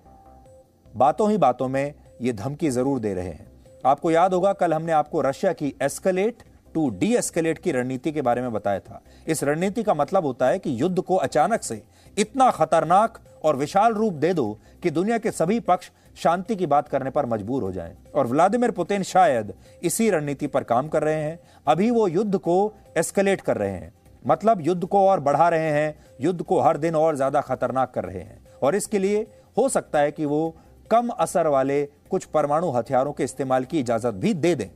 बातों 0.93 1.29
ही 1.31 1.38
बातों 1.38 1.67
में 1.67 1.93
ये 2.21 2.33
धमकी 2.33 2.69
ज़रूर 2.69 3.00
दे 3.00 3.13
रहे 3.13 3.27
हैं। 3.27 3.50
आपको 3.86 4.12
याद 4.12 4.33
होगा, 4.33 4.53
कल 4.53 4.74
हमने 4.74 4.91
आपको 4.91 5.21
रशिया 5.21 5.53
की 5.53 5.74
एस्केलेट 5.81 6.43
टू 6.74 6.90
डी 6.90 7.13
एस्केलेट 7.16 7.58
की 7.58 7.72
रणनीति 7.72 8.12
के 8.12 8.22
बारे 8.22 8.42
में 8.42 8.51
बताया 8.54 8.80
था। 8.80 9.01
इस 9.28 9.44
रणनीति 9.44 9.84
का 9.84 9.94
मतलब 9.94 10.25
होता 10.25 10.48
है 10.48 10.60
कि 10.60 10.82
युद्ध 10.82 11.00
को 11.00 11.16
अचानक 11.18 11.63
से 11.63 11.82
इतना 12.18 12.50
खतरनाक 12.51 13.20
और 13.44 13.56
विशाल 13.56 13.94
रूप 13.94 14.13
दे 14.13 14.34
दो 14.34 14.58
कि 14.84 14.90
दुनिया 14.90 15.18
के 15.18 15.32
सभी 15.32 15.60
पक्ष 15.60 15.90
शांति 16.18 16.56
की 16.56 16.66
बात 16.66 16.88
करने 16.88 17.10
पर 17.10 17.25
मजबूर 17.25 17.63
हो 17.63 17.72
जाएँ। 17.72 17.96
और 18.16 18.28
व्लादिमीर 18.28 18.72
पुतिन 18.72 19.04
शायद 19.04 19.54
इसी 19.84 20.10
रणनीति 20.10 20.48
पर 20.48 20.63
काम 20.63 20.88
कर 20.88 21.04
रहे 21.04 21.22
हैं। 21.24 21.40
अभी 21.68 21.90
वो 21.92 22.08
युद्ध 22.08 22.38
को 22.38 22.74
एस्केलेट 22.98 23.42
कर 23.42 23.58
रहे 23.58 23.72
हैं। 23.72 23.94
मतलब 24.25 24.62
युद्ध 24.62 24.86
को 24.86 25.08
और 25.08 25.20
बढ़ा 25.20 25.48
रहे 25.50 25.70
हैं, 25.72 25.96
युद्ध 26.22 26.42
को 26.42 26.60
हर 26.60 26.78
दिन 26.78 26.96
और 26.96 27.16
ज़्यादा 27.16 27.42
खतरनाक 27.42 27.94
कर 27.94 28.06
रहे 28.06 28.20
हैं। 28.20 28.40
और 28.63 28.75
इसके 28.75 29.00
लिए 29.00 29.25
हो 29.58 29.70
सकता 29.70 30.00
है 30.00 30.12
कि 30.12 30.25
वो 30.25 30.56
कम 30.92 31.10
असर 31.10 31.48
वाले 31.48 31.84
कुछ 32.10 32.25
परमाणु 32.25 32.70
हथियारों 32.72 33.12
के 33.13 33.24
इस्तेमाल 33.24 33.66
की 33.66 33.80
इजाज़त 33.80 34.13
भी 34.13 34.34
दे 34.34 34.54
दें। 34.56 34.70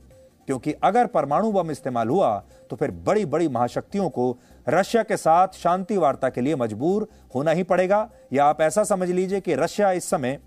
क्योंकि 0.46 0.72
अगर 0.84 1.06
परमाणु 1.06 1.52
बम 1.52 1.70
इस्तेमाल 1.70 2.08
हुआ 2.08 2.36
तो 2.70 2.76
फिर 2.76 2.90
बड़ी 3.06 3.24
बड़ी 3.24 3.48
महाशक्तियों 3.48 4.08
को 4.10 4.36
रशिया 4.68 5.02
के 5.02 5.16
साथ 5.16 5.48
शांति 5.54 5.96
वार्ता 5.96 6.28
के 6.28 6.40
लिए 6.40 6.56
मजबूर 6.56 7.08
होना 7.34 7.50
ही 7.50 7.62
पड़ेगा। 7.62 8.08
या 8.32 8.44
आप 8.44 8.60
ऐसा 8.60 8.84
समझ 8.84 9.10
लीजिए 9.10 9.40
कि 9.40 9.54
रशिया 9.54 9.90
इस 9.92 10.10
समय 10.10 10.38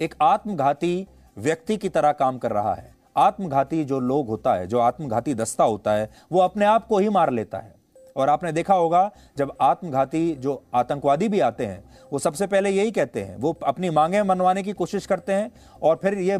एक 0.00 0.14
आत्मघाती 0.22 1.06
व्यक्ति 1.36 1.76
की 1.76 1.88
तरह 1.88 2.12
काम 2.12 2.38
कर 2.38 2.50
रहा 2.50 2.74
है। 2.74 2.90
आत्मघाती 3.16 3.84
जो 3.84 3.98
लोग 4.00 4.28
होता 4.28 4.54
है, 4.54 4.66
जो 4.66 4.78
आत्मघाती 4.78 5.34
दस्ता 5.34 5.64
होता 5.64 5.92
है, 5.92 6.10
वो 6.32 6.40
अपने 6.40 6.64
आप 6.64 6.86
को 6.86 6.98
ही 6.98 7.08
मार 7.08 7.30
लेता 7.30 7.58
है। 7.58 7.74
और 8.16 8.28
आपने 8.28 8.52
देखा 8.52 8.74
होगा, 8.74 9.10
जब 9.36 9.52
आत्मघाती 9.60 10.34
जो 10.34 10.62
आतंकवादी 10.74 11.28
भी 11.28 11.40
आते 11.40 11.66
हैं, 11.66 11.84
वो 12.12 12.18
सबसे 12.18 12.46
पहले 12.46 12.70
यही 12.70 12.90
कहते 12.90 13.22
हैं, 13.22 13.36
वो 13.36 13.56
अपनी 13.64 13.90
मांगे 13.90 14.22
मनवाने 14.22 14.62
की 14.62 14.72
कोशिश 14.72 15.06
करते 15.06 15.32
हैं 15.32 15.50
और 15.82 15.98
फिर 16.02 16.14
ये 16.14 16.38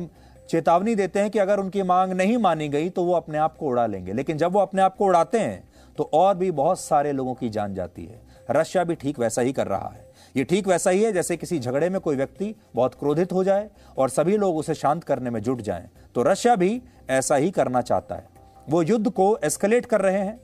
चेतावनी 0.49 0.95
देते 0.95 1.21
हैं 1.21 1.31
कि 1.31 1.39
अगर 1.39 1.61
उनकी 1.61 1.83
मांग 1.83 2.13
नहीं 2.13 2.37
मानी 2.39 2.69
गई 2.69 2.89
तो 2.89 3.05
वो 3.05 3.13
अपने 3.13 3.39
आप 3.39 3.57
को 3.57 3.67
उड़ा 3.67 3.87
लेंगे। 3.87 4.13
लेकिन 4.13 4.39
जब 4.39 4.53
वो 4.53 4.61
अपने 4.61 4.83
आप 4.83 4.97
को 4.97 5.05
उड़ाते 5.05 5.39
हैं 5.39 5.63
तो 5.99 6.09
और 6.15 6.35
भी 6.37 6.51
बहुत 6.51 6.81
सारे 6.81 7.13
लोगों 7.13 7.35
की 7.35 7.49
जान 7.49 7.75
जाती 7.75 8.05
है। 8.05 8.21
रशिया 8.51 8.85
भी 8.85 8.95
ठीक 8.95 9.19
वैसा 9.19 9.43
ही 9.43 9.53
कर 9.53 9.67
रहा 9.67 9.89
है। 9.89 10.05
ये 10.37 10.45
ठीक 10.45 10.69
वैसा 10.69 10.91
ही 10.91 11.03
है 11.03 11.13
जैसे 11.13 11.37
किसी 11.37 11.59
झगड़े 11.59 11.89
में 11.91 12.01
कोई 12.01 12.17
व्यक्ति 12.17 12.55
बहुत 12.75 12.95
क्रोधित 12.95 13.33
हो 13.33 13.45
जाए 13.45 13.69
और 13.99 14.09
सभी 14.09 14.37
लोग 14.37 14.57
उसे 14.57 14.75
शांत 14.75 15.05
करने 15.05 15.31
में 15.31 15.41
जुट 15.41 15.61
जाएँ। 15.61 15.89
तो 16.15 16.23
रशिया 16.23 16.57
भी 16.57 16.81
ऐसा 17.11 17.37
ही 17.37 17.51
करना 17.51 17.81
चाहता 17.81 18.15
है। 18.15 18.29
वो 18.69 18.83
युद्ध 18.83 19.11
को 19.11 19.37
एस्केलेट 19.45 19.87
कर 19.87 20.01
रहे 20.01 20.19
हैं 20.19 20.41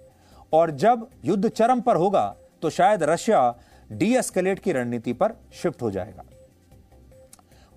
और 0.52 0.70
जब 0.70 1.06
युद्ध 1.24 1.48
चरम 1.48 1.80
पर 1.80 1.96
होगा 1.96 2.34
तो 2.62 2.70
शायद 2.70 3.02
रशिया 3.02 3.54
डी 3.90 4.14
एस्केलेट 4.16 4.58
की 4.58 4.72
रणनीति 4.72 5.12
पर 5.12 5.32
शिफ्ट 5.52 5.82
हो 5.82 5.90
जाएगा। 5.90 6.24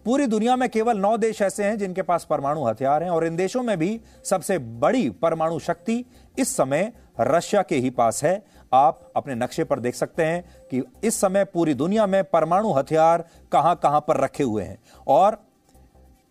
पूरी 0.05 0.25
दुनिया 0.27 0.55
में 0.55 0.67
केवल 0.69 0.97
नौ 0.97 1.15
देश 1.17 1.41
ऐसे 1.41 1.63
हैं 1.63 1.77
जिनके 1.77 2.01
पास 2.01 2.25
परमाणु 2.29 2.63
हथियार 2.65 3.03
हैं 3.03 3.09
और 3.09 3.25
इन 3.25 3.35
देशों 3.35 3.61
में 3.63 3.77
भी 3.77 3.99
सबसे 4.25 4.57
बड़ी 4.57 5.09
परमाणु 5.21 5.59
शक्ति 5.59 6.03
इस 6.37 6.55
समय 6.55 6.91
रशिया 7.19 7.61
के 7.61 7.75
ही 7.75 7.89
पास 7.89 8.23
है। 8.23 8.43
आप 8.73 9.11
अपने 9.15 9.35
नक्शे 9.35 9.63
पर 9.63 9.79
देख 9.79 9.95
सकते 9.95 10.23
हैं 10.23 10.43
कि 10.71 10.81
इस 11.03 11.19
समय 11.21 11.45
पूरी 11.45 11.73
दुनिया 11.73 12.07
में 12.07 12.23
परमाणु 12.23 12.71
हथियार 12.73 13.25
कहाँ 13.51 13.75
कहाँ 13.83 13.99
पर 14.07 14.17
रखे 14.17 14.43
हुए 14.43 14.63
हैं। 14.63 14.77
और 15.07 15.37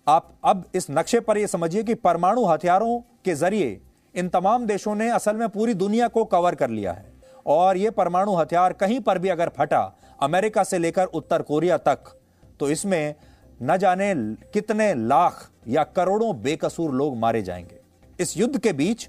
आप 0.06 0.34
अब 0.44 0.64
इस 0.74 0.86
नक्शे 0.90 1.20
पर 1.20 1.38
यह 1.38 1.46
समझिए 1.46 1.82
कि 1.82 1.94
परमाणु 1.94 2.44
हथियारों 2.44 2.98
के 3.24 3.34
ज़रिए 3.34 3.80
इन 4.14 4.28
तमाम 4.28 4.66
देशों 4.66 4.94
ने 4.94 5.10
असल 5.10 5.36
में 5.36 5.48
पूरी 5.48 5.74
दुनिया 5.76 6.08
को 6.08 6.24
कवर 6.26 6.54
कर 6.54 6.70
लिया 6.70 6.92
है। 6.92 7.12
और 7.46 7.76
यह 7.76 7.90
परमाणु 7.90 8.34
हथियार 8.34 8.72
कहीं 8.72 9.00
पर 9.00 9.18
भी 9.18 9.28
अगर 9.28 9.48
फटा 9.48 9.90
अमेरिका 10.22 10.62
से 10.64 10.78
लेकर 10.78 11.04
उत्तर 11.04 11.42
कोरिया 11.42 11.76
तक 11.78 12.16
तो 12.60 12.68
इसमें 12.70 13.14
न 13.60 13.76
जाने 13.76 14.14
कितने 14.52 14.92
लाख 14.96 15.48
या 15.68 15.82
करोड़ों 15.86 16.34
बेकसूर 16.42 16.92
लोग 16.94 17.16
मारे 17.16 17.42
जाएँगे। 17.42 17.78
इस 18.18 18.36
युद्ध 18.36 18.58
के 18.58 18.72
बीच, 18.72 19.08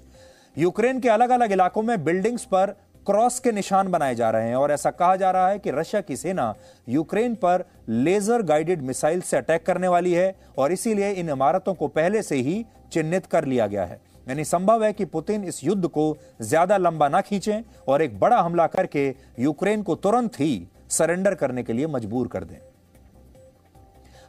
यूक्रेन 0.56 1.00
के 1.00 1.08
अलग 1.08 1.30
अलग 1.30 1.52
इलाकों 1.52 1.82
में 1.82 2.02
बिल्डिंग्स 2.04 2.44
पर 2.44 2.74
क्रॉस 3.06 3.38
के 3.40 3.52
निशान 3.52 3.90
बनाए 3.90 4.14
जा 4.14 4.30
रहे 4.30 4.48
हैं 4.48 4.56
और 4.56 4.72
ऐसा 4.72 4.90
कहा 4.90 5.16
जा 5.16 5.30
रहा 5.30 5.48
है 5.48 5.58
कि 5.58 5.70
रशिया 5.70 6.00
की 6.00 6.16
सेना 6.16 6.54
यूक्रेन 6.88 7.34
पर 7.34 7.64
लेजर 7.88 8.42
गाइडेड 8.42 8.82
मिसाइल 8.82 9.20
से 9.20 9.36
अटैक 9.36 9.64
करने 9.66 9.88
वाली 9.88 10.12
है 10.12 10.34
और 10.58 10.72
इसीलिए 10.72 11.10
इन 11.12 11.30
इमारतों 11.30 11.74
को 11.74 11.88
पहले 11.88 12.22
से 12.22 12.36
ही 12.36 12.64
चिन्हित 12.92 13.26
कर 13.26 13.44
लिया 13.44 13.66
गया 13.66 13.84
है। 13.84 14.00
यानी 14.28 14.44
संभव 14.44 14.84
है 14.84 14.92
कि 14.92 15.04
पुतिन 15.04 15.44
इस 15.44 15.62
युद्ध 15.64 15.86
को 15.86 16.16
ज़्यादा 16.42 16.76
लंबा 16.76 17.08
ना 17.08 17.20
खींचें 17.20 17.62
और 17.88 18.02
एक 18.02 18.18
बड़ा 18.20 18.40
हमला 18.40 18.66
करके 18.66 19.08
यूक्रेन 19.38 19.82
को 19.82 19.94
तुरंत 19.94 20.40
ही 20.40 20.66
सरेंडर 20.90 21.34
करने 21.34 21.62
के 21.62 21.72
लिए 21.72 21.86
मजबूर 21.86 22.28
कर 22.28 22.44
दें। 22.44 22.58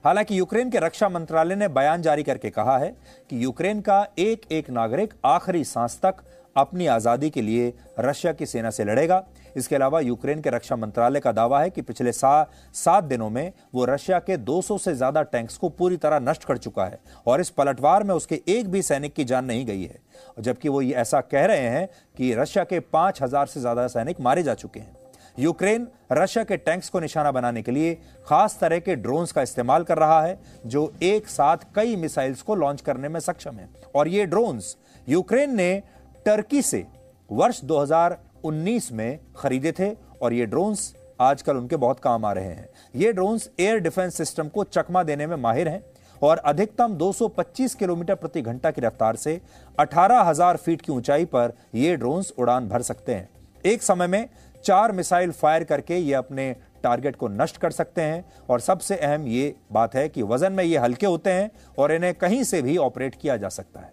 हालाँकि 0.03 0.37
यूक्रेन 0.39 0.69
के 0.69 0.79
रक्षा 0.79 1.07
मंत्रालय 1.09 1.55
ने 1.55 1.67
बयान 1.67 2.01
जारी 2.01 2.23
करके 2.23 2.49
कहा 2.49 2.77
है 2.77 2.89
कि 3.29 3.43
यूक्रेन 3.43 3.81
का 3.81 4.05
एक 4.19 4.41
एक 4.51 4.69
नागरिक 4.69 5.13
आखिरी 5.25 5.63
सांस 5.63 5.99
तक 6.03 6.15
अपनी 6.55 6.87
आज़ादी 6.87 7.29
के 7.29 7.41
लिए 7.41 7.71
रशिया 7.99 8.33
की 8.33 8.45
सेना 8.45 8.69
से 8.69 8.83
लड़ेगा। 8.85 9.23
इसके 9.57 9.75
अलावा 9.75 9.99
यूक्रेन 9.99 10.41
के 10.41 10.49
रक्षा 10.49 10.75
मंत्रालय 10.75 11.19
का 11.19 11.31
दावा 11.31 11.61
है 11.61 11.69
कि 11.69 11.81
पिछले 11.81 12.11
सा, 12.11 12.51
सात 12.73 13.03
दिनों 13.03 13.29
में 13.29 13.51
वो 13.75 13.85
रशिया 13.85 14.19
के 14.19 14.37
200 14.39 14.77
से 14.79 14.93
ज़्यादा 14.95 15.21
टैंक्स 15.23 15.57
को 15.57 15.69
पूरी 15.69 15.97
तरह 15.97 16.19
नष्ट 16.21 16.43
कर 16.43 16.57
चुका 16.57 16.85
है 16.85 16.99
और 17.27 17.41
इस 17.41 17.49
पलटवार 17.49 18.03
में 18.03 18.13
उसके 18.15 18.41
एक 18.49 18.71
भी 18.71 18.81
सैनिक 18.81 19.13
की 19.13 19.23
जान 19.23 19.45
नहीं 19.45 19.65
गई 19.65 19.83
है 19.83 19.99
जबकि 20.39 20.69
वो 20.69 20.81
ये 20.81 20.93
ऐसा 20.95 21.21
कह 21.21 21.45
रहे 21.45 21.69
हैं 21.69 21.87
कि 22.17 22.33
रशिया 22.35 22.63
के 22.63 22.79
पाँच 22.79 23.21
हज़ार 23.23 23.47
से 23.47 23.59
ज़्यादा 23.59 23.87
सैनिक 23.87 24.21
मारे 24.21 24.43
जा 24.43 24.53
चुके 24.55 24.79
हैं। 24.79 24.95
यूक्रेन 25.39 25.87
रशिया 26.11 26.43
के 26.43 26.57
टैंक्स 26.57 26.89
को 26.89 26.99
निशाना 26.99 27.31
बनाने 27.31 27.61
के 27.61 27.71
लिए 27.71 27.93
खास 28.27 28.57
तरह 28.59 28.79
के 28.79 28.95
ड्रोन्स 28.95 29.31
का 29.31 29.41
इस्तेमाल 29.41 29.83
कर 29.83 29.97
रहा 29.97 30.21
है 30.21 30.39
जो 30.65 30.91
एक 31.03 31.27
साथ 31.27 31.57
कई 31.75 31.95
मिसाइल्स 31.95 32.41
को 32.41 32.55
लॉन्च 32.55 32.81
करने 32.81 33.09
में 33.09 33.19
सक्षम 33.19 33.55
है। 33.55 33.69
और 33.95 34.07
ये 34.07 34.25
ड्रोन्स 34.25 34.75
यूक्रेन 35.07 35.55
ने 35.55 35.81
टर्की 36.25 36.61
से 36.61 36.85
वर्ष 37.29 37.61
2019 37.63 38.91
में 38.91 39.19
खरीदे 39.37 39.71
थे 39.71 39.89
और 40.21 40.33
ये 40.33 40.45
ड्रोन्स 40.45 40.93
आजकल 41.21 41.57
उनके 41.57 41.75
बहुत 41.75 41.99
काम 41.99 42.25
आ 42.25 42.31
रहे 42.33 42.45
हैं। 42.45 42.69
ये 42.95 43.11
ड्रोन्स 43.13 43.49
एयर 43.59 43.79
डिफेंस 43.79 44.15
सिस्टम 44.15 44.47
को 44.47 44.63
चकमा 44.63 45.03
देने 45.03 45.27
में 45.27 45.35
माहिर 45.35 45.67
हैं 45.67 45.83
और 46.21 46.37
अधिकतम 46.37 46.93
225 46.97 47.75
किलोमीटर 47.75 48.15
प्रति 48.15 48.41
घंटा 48.41 48.71
की 48.71 48.81
रफ्तार 48.81 49.15
से 49.15 49.39
18,000 49.79 50.57
फीट 50.57 50.81
की 50.81 50.91
ऊंचाई 50.91 51.25
पर 51.25 51.53
ये 51.75 51.95
ड्रोन्स 51.97 52.33
उड़ान 52.39 52.69
भर 52.69 52.81
सकते 52.81 53.13
हैं। 53.15 53.29
एक 53.65 53.83
समय 53.83 54.07
में 54.07 54.29
चार 54.65 54.91
मिसाइल 54.91 55.31
फायर 55.31 55.63
करके 55.63 55.97
ये 55.97 56.13
अपने 56.13 56.55
टारगेट 56.83 57.15
को 57.15 57.27
नष्ट 57.27 57.57
कर 57.57 57.71
सकते 57.71 58.01
हैं। 58.01 58.25
और 58.49 58.59
सबसे 58.59 58.97
अहम 58.97 59.27
ये 59.27 59.55
बात 59.71 59.95
है 59.95 60.07
कि 60.09 60.23
वज़न 60.23 60.53
में 60.53 60.63
ये 60.63 60.77
हल्के 60.77 61.05
होते 61.05 61.29
हैं 61.29 61.51
और 61.79 61.91
इन्हें 61.91 62.13
कहीं 62.13 62.43
से 62.43 62.61
भी 62.61 62.77
ऑपरेट 62.77 63.15
किया 63.15 63.37
जा 63.37 63.49
सकता 63.49 63.79
है। 63.79 63.91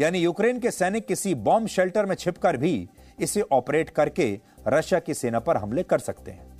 यानी 0.00 0.18
यूक्रेन 0.18 0.58
के 0.60 0.70
सैनिक 0.70 1.06
किसी 1.06 1.34
बॉम्ब 1.34 1.68
शेल्टर 1.68 2.06
में 2.06 2.14
छिपकर 2.14 2.56
भी 2.56 2.88
इसे 3.20 3.42
ऑपरेट 3.42 3.90
करके 3.90 4.38
रशिया 4.68 5.00
की 5.00 5.14
सेना 5.14 5.40
पर 5.40 5.56
हमले 5.56 5.82
कर 5.82 5.98
सकते 5.98 6.30
हैं। 6.30 6.55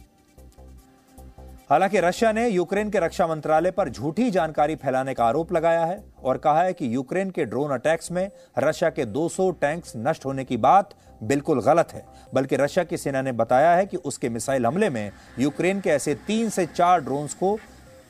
हालाँकि 1.71 2.01
रशिया 2.01 2.31
ने 2.33 2.47
यूक्रेन 2.49 2.91
के 2.91 2.99
रक्षा 2.99 3.27
मंत्रालय 3.27 3.71
पर 3.71 3.89
झूठी 3.89 4.31
जानकारी 4.31 4.75
फैलाने 4.77 5.15
का 5.15 5.25
आरोप 5.25 5.53
लगाया 5.53 5.85
है 5.85 5.99
और 6.23 6.39
कहा 6.39 6.63
है 6.63 6.73
कि 6.73 6.95
यूक्रेन 6.95 7.31
के 7.31 7.45
ड्रोन 7.45 7.71
अटैक्स 7.71 8.13
में 8.13 8.31
रशिया 8.59 8.91
के 8.91 9.07
200 9.07 9.51
टैंक्स 9.61 9.93
नष्ट 9.97 10.25
होने 10.25 10.45
की 10.45 10.57
बात 10.57 10.95
बिल्कुल 11.23 11.63
गलत 11.63 11.93
है, 11.93 12.05
बल्कि 12.35 12.57
रशिया 12.57 12.85
की 12.85 12.97
सेना 12.97 13.23
ने 13.23 13.33
बताया 13.33 13.75
है 13.75 13.87
कि 13.87 13.97
उसके 13.97 14.29
मिसाइल 14.29 14.67
हमले 14.67 14.91
में 14.91 15.11
यूक्रेन 15.39 15.81
के 15.81 15.91
ऐसे 15.91 16.15
तीन 16.27 16.49
से 16.49 16.67
चार 16.67 17.01
ड्रोन्स 17.01 17.35
को 17.35 17.59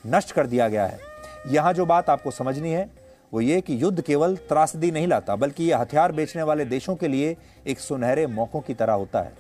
नष्ट 0.07 0.33
कर 0.33 0.47
दिया 0.47 0.69
गया 0.69 0.87
है। 0.87 1.01
यहाँ 1.49 1.73
जो 1.73 1.87
बात 1.87 2.11
आपको 2.11 2.31
समझनी 2.31 2.71
है, 2.71 2.89
वो 3.33 3.41
ये 3.41 3.61
कि 3.61 3.83
युद्ध 3.83 4.01
केवल 4.01 4.37
त्रासदी 4.39 4.91
नहीं 4.91 5.07
लाता, 5.07 5.37
बल्कि 5.37 5.65
ये 5.65 5.75
हथियार 5.75 6.13
बेचने 6.13 6.43
वाले 6.43 6.65
देशों 6.65 6.97
के 6.97 7.09
लिए 7.09 7.37
एक 7.67 7.81
सुनहरे 7.81 8.27
मौकों 8.27 8.61
की 8.61 8.75
तरह 8.75 8.93
होता 8.93 9.21
है। 9.21 9.33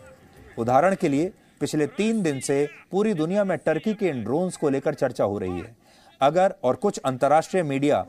उदाहरण 0.58 0.94
के 0.94 1.08
लिए 1.08 1.32
पिछले 1.60 1.86
तीन 1.86 2.22
दिन 2.22 2.40
से 2.40 2.68
पूरी 2.90 3.14
दुनिया 3.14 3.44
में 3.44 3.58
टर्की 3.58 3.94
के 3.94 4.08
इन 4.08 4.24
ड्रोन्स 4.24 4.56
को 4.56 4.68
लेकर 4.68 4.94
चर्चा 4.94 5.24
हो 5.24 5.38
रही 5.38 5.60
है। 5.60 5.76
अगर 6.20 6.54
और 6.64 6.74
कुछ 6.74 6.98
अंतर्राष्ट्रीय 6.98 7.62
मीडिया 7.62 8.06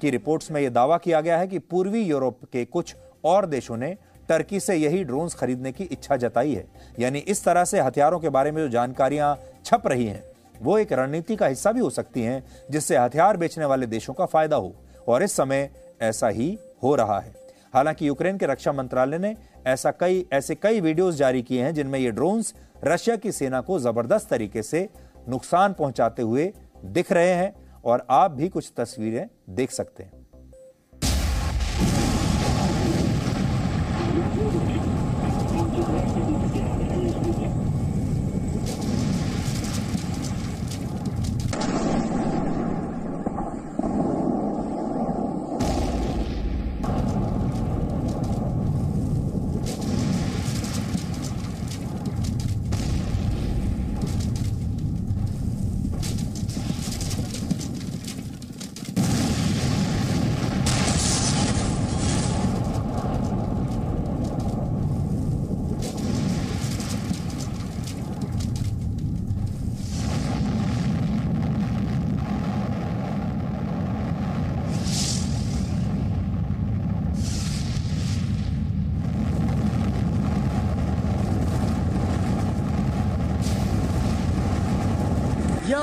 की 0.00 0.10
रिपोर्ट्स 0.10 0.50
में 0.50 0.60
यह 0.60 0.70
दावा 0.70 0.98
किया 0.98 1.20
गया 1.20 1.38
है 1.38 1.48
कि 1.48 1.58
पूर्वी 1.58 2.02
यूरोप 2.02 2.40
के 2.52 2.64
कुछ 2.64 2.96
और 3.24 3.46
देशों 3.46 3.76
ने 3.76 3.96
टर्की 4.28 4.60
से 4.60 4.76
यही 4.76 5.04
ड्रोन्स 5.04 5.34
खरीदने 5.34 5.72
की 5.72 5.84
इच्छा 5.84 6.16
जताई 6.16 6.54
है। 6.54 6.66
यानी 7.00 7.18
इस 7.18 7.44
तरह 7.44 7.64
से 7.64 7.80
हथियारों 7.80 8.20
के 8.20 8.28
बारे 8.28 8.50
में 8.50 8.62
जो 8.62 8.68
जानकारियाँ 8.68 9.38
छप 9.64 9.82
रही 9.86 10.06
हैं, 10.06 10.24
वो 10.62 10.78
एक 10.78 10.92
रणनीति 10.92 11.36
का 11.36 11.46
हिस्सा 11.46 11.72
भी 11.72 11.80
हो 11.80 11.90
सकती 11.90 12.22
हैं, 12.22 12.44
जिससे 12.70 12.96
हथियार 12.96 13.36
बेचने 13.36 13.64
वाले 13.64 13.86
देशों 13.86 14.14
का 14.14 14.26
फ़ायदा 14.26 14.56
हो। 14.56 14.74
और 15.08 15.22
इस 15.22 15.32
समय 15.32 15.70
ऐसा 16.02 16.28
ही 16.28 16.58
हो 16.82 16.94
रहा 16.94 17.20
है। 17.20 17.43
हालाँकि 17.74 18.08
यूक्रेन 18.08 18.38
के 18.38 18.46
रक्षा 18.46 18.72
मंत्रालय 18.72 19.18
ने 19.18 19.36
ऐसा 19.66 19.90
कई, 19.90 20.26
ऐसे 20.32 20.54
कई 20.54 20.80
वीडियोस 20.80 21.14
जारी 21.14 21.42
किए 21.42 21.62
हैं 21.62 21.74
जिनमें 21.74 21.98
ये 21.98 22.10
ड्रोन्स 22.10 22.54
रशिया 22.84 23.16
की 23.16 23.32
सेना 23.32 23.60
को 23.60 23.78
ज़बरदस्त 23.78 24.28
तरीके 24.30 24.62
से 24.62 24.88
नुकसान 25.28 25.72
पहुंचाते 25.72 26.22
हुए 26.22 26.52
दिख 26.84 27.12
रहे 27.12 27.32
हैं 27.34 27.54
और 27.84 28.06
आप 28.10 28.30
भी 28.30 28.48
कुछ 28.48 28.72
तस्वीरें 28.76 29.26
देख 29.50 29.70
सकते 29.70 30.02
हैं। 30.02 30.23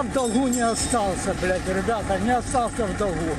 Я 0.00 0.02
в 0.02 0.12
долгу 0.12 0.48
не 0.48 0.60
остался, 0.60 1.34
блядь, 1.40 1.66
ребята, 1.68 2.18
не 2.18 2.30
остался 2.30 2.86
в 2.86 2.98
долгу. 2.98 3.36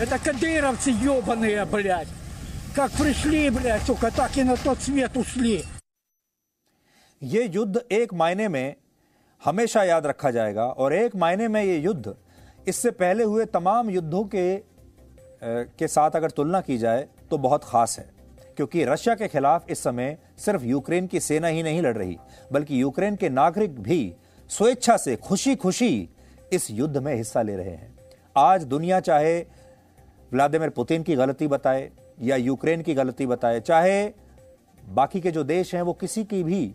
Это 0.00 0.18
кадыровцы 0.18 0.90
ебаные, 0.90 1.64
блядь. 1.64 2.08
Как 2.74 2.90
пришли, 2.92 3.50
блядь, 3.50 3.82
сука, 3.82 4.10
так 4.10 4.36
и 4.36 4.42
на 4.42 4.56
тот 4.56 4.80
свет 4.80 5.16
ушли. 5.16 5.64
ये 7.22 7.42
युद्ध 7.54 7.80
एक 7.92 8.12
मायने 8.14 8.48
में 8.48 8.74
हमेशा 9.42 9.82
याद 9.84 10.06
रखा 10.06 10.30
जाएगा 10.30 10.64
और 10.64 10.92
एक 10.92 11.14
मायने 11.16 11.46
में 11.48 11.62
ये 11.62 11.76
युद्ध 11.78 12.14
इससे 12.68 12.90
पहले 12.90 13.24
हुए 13.24 13.44
तमाम 13.44 13.90
युद्धों 13.90 14.24
के 14.34 14.46
के 15.78 15.88
साथ 15.88 16.16
अगर 16.16 16.30
तुलना 16.30 16.60
की 16.60 16.78
जाए 16.78 17.06
तो 17.30 17.38
बहुत 17.38 17.64
खास 17.64 17.98
है 17.98 18.08
क्योंकि 18.57 18.83
रशिया 18.85 19.15
के 19.15 19.27
खिलाफ 19.27 19.69
इस 19.69 19.83
समय 19.83 20.17
सिर्फ़ 20.37 20.63
यूक्रेन 20.65 21.07
की 21.07 21.19
सेना 21.19 21.47
ही 21.47 21.63
नहीं 21.63 21.81
लड़ 21.81 21.97
रही, 21.97 22.17
बल्कि 22.51 22.81
यूक्रेन 22.81 23.15
के 23.15 23.29
नागरिक 23.29 23.79
भी 23.79 24.13
स्वेच्छा 24.49 24.95
से 24.97 25.15
खुशी 25.17 25.55
खुशी 25.55 26.09
इस 26.53 26.69
युद्ध 26.71 26.97
में 26.97 27.13
हिस्सा 27.15 27.41
ले 27.41 27.55
रहे 27.55 27.69
हैं। 27.69 27.95
आज 28.35 28.63
दुनिया 28.63 28.99
चाहे 28.99 29.39
व्लादिमिर 30.31 30.69
पुतिन 30.69 31.03
की 31.03 31.15
गलती 31.15 31.47
बताए 31.47 31.89
या 32.21 32.35
यूक्रेन 32.35 32.81
की 32.81 32.93
गलती 32.93 33.25
बताए, 33.25 33.59
चाहे 33.59 34.11
बाकी 34.83 35.21
के 35.21 35.31
जो 35.31 35.43
देश 35.43 35.73
हैं 35.75 35.81
वो 35.81 35.93
किसी 35.93 36.23
की 36.23 36.43
भी 36.43 36.65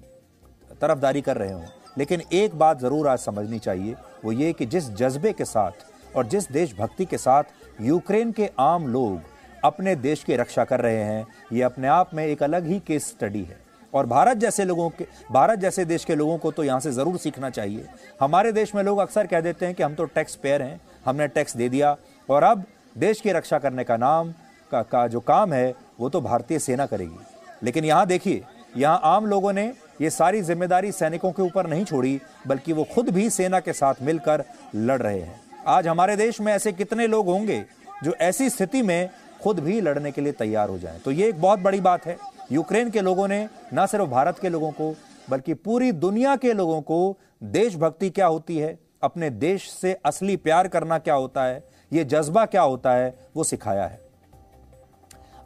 तरफदारी 0.80 1.20
कर 1.20 1.36
रहे 1.36 1.52
हों, 1.52 1.64
लेकिन 1.98 2.22
एक 2.32 2.54
बात 2.54 2.80
ज़रूर 2.80 3.08
आज 3.08 3.18
समझनी 3.18 3.58
चाहिए, 3.58 3.94
वो 4.24 4.32
ये 4.32 4.52
कि 4.52 4.66
जिस 4.66 4.88
जज्बे 4.92 5.32
के 5.32 5.44
साथ 5.44 6.16
और 6.16 6.26
जिस 6.26 6.50
देशभक्ति 6.52 7.04
के 7.04 7.18
साथ 7.18 7.80
यूक्रेन 7.80 8.32
के 8.32 8.50
आम 8.60 8.86
लोग 8.88 9.20
अपने 9.64 9.94
देश 9.96 10.22
की 10.24 10.36
रक्षा 10.36 10.64
कर 10.64 10.80
रहे 10.80 11.02
हैं। 11.04 11.26
ये 11.52 11.62
अपने 11.62 11.88
आप 11.88 12.14
में 12.14 12.24
एक 12.26 12.42
अलग 12.42 12.66
ही 12.66 12.78
केस 12.80 13.08
स्टडी 13.08 13.42
है। 13.42 13.60
और 13.92 14.06
भारत 14.06 14.36
जैसे 14.36 14.64
लोगों 14.64 14.88
के 14.90 15.06
भारत 15.32 15.58
जैसे 15.58 15.84
देश 15.84 16.04
के 16.04 16.14
लोगों 16.14 16.36
को 16.38 16.50
तो 16.50 16.64
यहाँ 16.64 16.80
से 16.80 16.90
ज़रूर 16.92 17.16
सीखना 17.18 17.50
चाहिए। 17.50 17.86
हमारे 18.20 18.52
देश 18.52 18.74
में 18.74 18.82
लोग 18.82 18.98
अक्सर 18.98 19.26
कह 19.26 19.40
देते 19.40 19.66
हैं 19.66 19.74
कि 19.74 19.82
हम 19.82 19.94
तो 19.94 20.04
टैक्स 20.06 20.34
पेयर 20.36 20.62
हैं 20.62 20.80
हमने 21.04 21.28
टैक्स 21.28 21.56
दे 21.56 21.68
दिया। 21.68 21.96
और 22.28 22.42
अब 22.42 22.64
देश 22.96 23.20
की 23.20 23.32
रक्षा 23.32 23.58
करने 23.58 23.84
का 23.84 23.96
नाम 23.96 24.32
का, 24.72 24.82
का 24.82 25.06
जो 25.08 25.20
काम 25.22 25.52
है 25.52 25.74
वो 26.00 26.08
तो 26.08 26.20
भारतीय 26.20 26.58
सेना 26.60 26.86
करेगी। 26.86 27.18
लेकिन 27.62 27.84
यहाँ 27.84 28.06
देखिए 28.06 28.42
यहाँ 28.76 29.00
आम 29.04 29.26
लोगों 29.26 29.52
ने 29.52 29.72
ये 30.00 30.10
सारी 30.10 30.40
ज़िम्मेदारी 30.42 30.92
सैनिकों 30.92 31.30
के 31.32 31.42
ऊपर 31.42 31.66
नहीं 31.66 31.84
छोड़ी 31.84 32.20
बल्कि 32.46 32.72
वो 32.72 32.84
खुद 32.84 33.08
भी 33.10 33.28
सेना 33.30 33.60
के 33.60 33.72
साथ 33.72 34.02
मिलकर 34.02 34.44
लड़ 34.74 35.00
रहे 35.02 35.20
हैं। 35.20 35.40
आज 35.68 35.88
हमारे 35.88 36.16
देश 36.16 36.40
में 36.40 36.52
ऐसे 36.52 36.72
कितने 36.72 37.06
लोग 37.06 37.26
होंगे 37.26 37.64
जो 38.04 38.14
ऐसी 38.20 38.48
स्थिति 38.50 38.82
में 38.82 39.08
खुद 39.42 39.60
भी 39.60 39.80
लड़ने 39.80 40.12
के 40.12 40.20
लिए 40.20 40.32
तैयार 40.32 40.68
हो 40.68 40.78
जाएँ। 40.78 40.98
तो 40.98 41.10
ये 41.10 41.28
एक 41.28 41.40
बहुत 41.40 41.58
बड़ी 41.58 41.80
बात 41.80 42.06
है। 42.06 42.16
यूक्रेन 42.52 42.90
के 42.90 43.00
लोगों 43.00 43.28
ने, 43.28 43.48
न 43.74 43.86
सिर्फ़ 43.86 44.06
भारत 44.06 44.38
के 44.38 44.48
लोगों 44.48 44.70
को, 44.70 44.94
बल्कि 45.30 45.54
पूरी 45.54 45.92
दुनिया 45.92 46.36
के 46.36 46.52
लोगों 46.52 46.80
को, 46.82 47.18
देशभक्ति 47.42 48.10
क्या 48.10 48.26
होती 48.26 48.58
है, 48.58 48.78
अपने 49.02 49.30
देश 49.30 49.70
से 49.70 49.92
असली 50.04 50.36
प्यार 50.36 50.68
करना 50.68 50.98
क्या 50.98 51.14
होता 51.14 51.44
है, 51.44 51.64
ये 51.92 52.04
जज्बा 52.04 52.44
क्या 52.46 52.62
होता 52.62 52.92
है, 52.92 53.14
वो 53.36 53.44
सिखाया 53.44 53.86
है। 53.86 54.00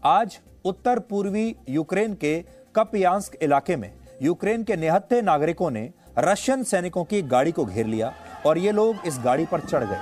आज 0.04 0.38
उत्तर 0.64 0.98
पूर्वी 0.98 1.56
यूक्रेन 1.68 2.14
के 2.14 2.44
कपयांस्क 2.76 3.38
इलाके 3.42 3.76
में 3.76 3.92
यूक्रेन 4.22 4.62
के 4.64 4.76
निहत्थे 4.76 5.22
नागरिकों 5.22 5.70
ने 5.70 5.90
रशियन 6.18 6.62
सैनिकों 6.62 7.04
की 7.04 7.22
गाड़ी 7.22 7.52
को 7.52 7.64
घेर 7.64 7.86
लिया 7.86 8.12
और 8.46 8.58
ये 8.58 8.72
लोग 8.72 8.96
इस 9.06 9.18
गाड़ी 9.24 9.46
पर 9.46 9.60
चढ़ 9.60 9.84
गए। 9.84 9.98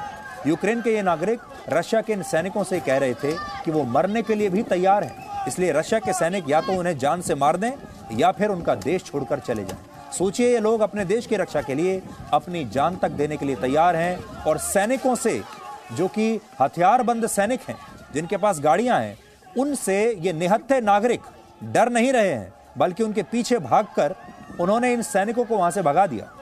यूक्रेन 0.47 0.81
के 0.83 0.95
ये 0.95 1.03
नागरिक 1.03 1.41
रशिया 1.69 2.01
के 2.01 2.13
इन 2.13 2.23
सैनिकों 2.23 2.65
से 2.65 2.81
कह 2.81 2.99
रहे 2.99 3.15
थे 3.15 3.33
कि 3.65 3.71
वो 3.71 3.83
मरने 3.85 4.23
के 4.23 4.35
लिए 4.35 4.49
भी 4.49 4.63
तैयार 4.63 5.05
हैं। 5.05 5.47
इसलिए 5.49 5.73
रशिया 5.73 6.01
के 6.01 6.13
सैनिक 6.13 6.51
या 6.51 6.61
तो 6.61 6.73
उन्हें 6.73 6.97
जान 6.99 7.21
से 7.21 7.35
मार 7.35 7.57
दें 7.57 7.71
या 8.13 8.31
फिर 8.33 8.49
उनका 8.49 8.75
देश 8.75 9.05
छोड़कर 9.05 9.39
चले 9.39 9.65
जाएँ। 9.65 10.13
सोचिए 10.13 10.51
ये 10.53 10.59
लोग 10.61 10.81
अपने 10.81 11.05
देश 11.05 11.27
की 11.27 11.37
रक्षा 11.37 11.63
के 11.63 11.75
लिए 11.75 12.01
अपनी 12.33 12.65
जान 12.65 12.97
तक 12.97 13.11
देने 13.13 13.37
के 13.37 13.47
लिए 13.47 13.57
तैयार 13.57 13.97
हैं 13.97 14.45
और 14.45 14.59
सैनिकों 14.59 15.15
से, 15.15 15.41
जो 15.93 16.09
कि 16.09 16.41
हथियारबंद 16.61 17.26
सैनिक 17.26 17.61
हैं, 17.69 17.76
जिनके 18.15 18.37
पास 18.37 18.61
गाड़ियाँ 18.61 19.00
हैं, 19.00 19.17
उनसे 19.59 19.99
ये 20.21 20.33
निहत्थे 20.33 20.80
नागरिक 20.80 21.21
डर 21.65 21.89
नहीं 21.89 22.13
रहे 22.13 22.30
हैं, 22.30 22.52
बल्कि 22.78 23.02
उनके 23.02 23.23
पीछे 23.23 23.59
भागकर 23.59 24.15
उन्होंने 24.61 24.93
इन 24.93 25.02
सैनिकों 25.02 25.45
को 25.45 25.57
वहाँ 25.57 25.71
से 25.71 25.83
भगा 25.83 26.07
दिया। 26.07 26.33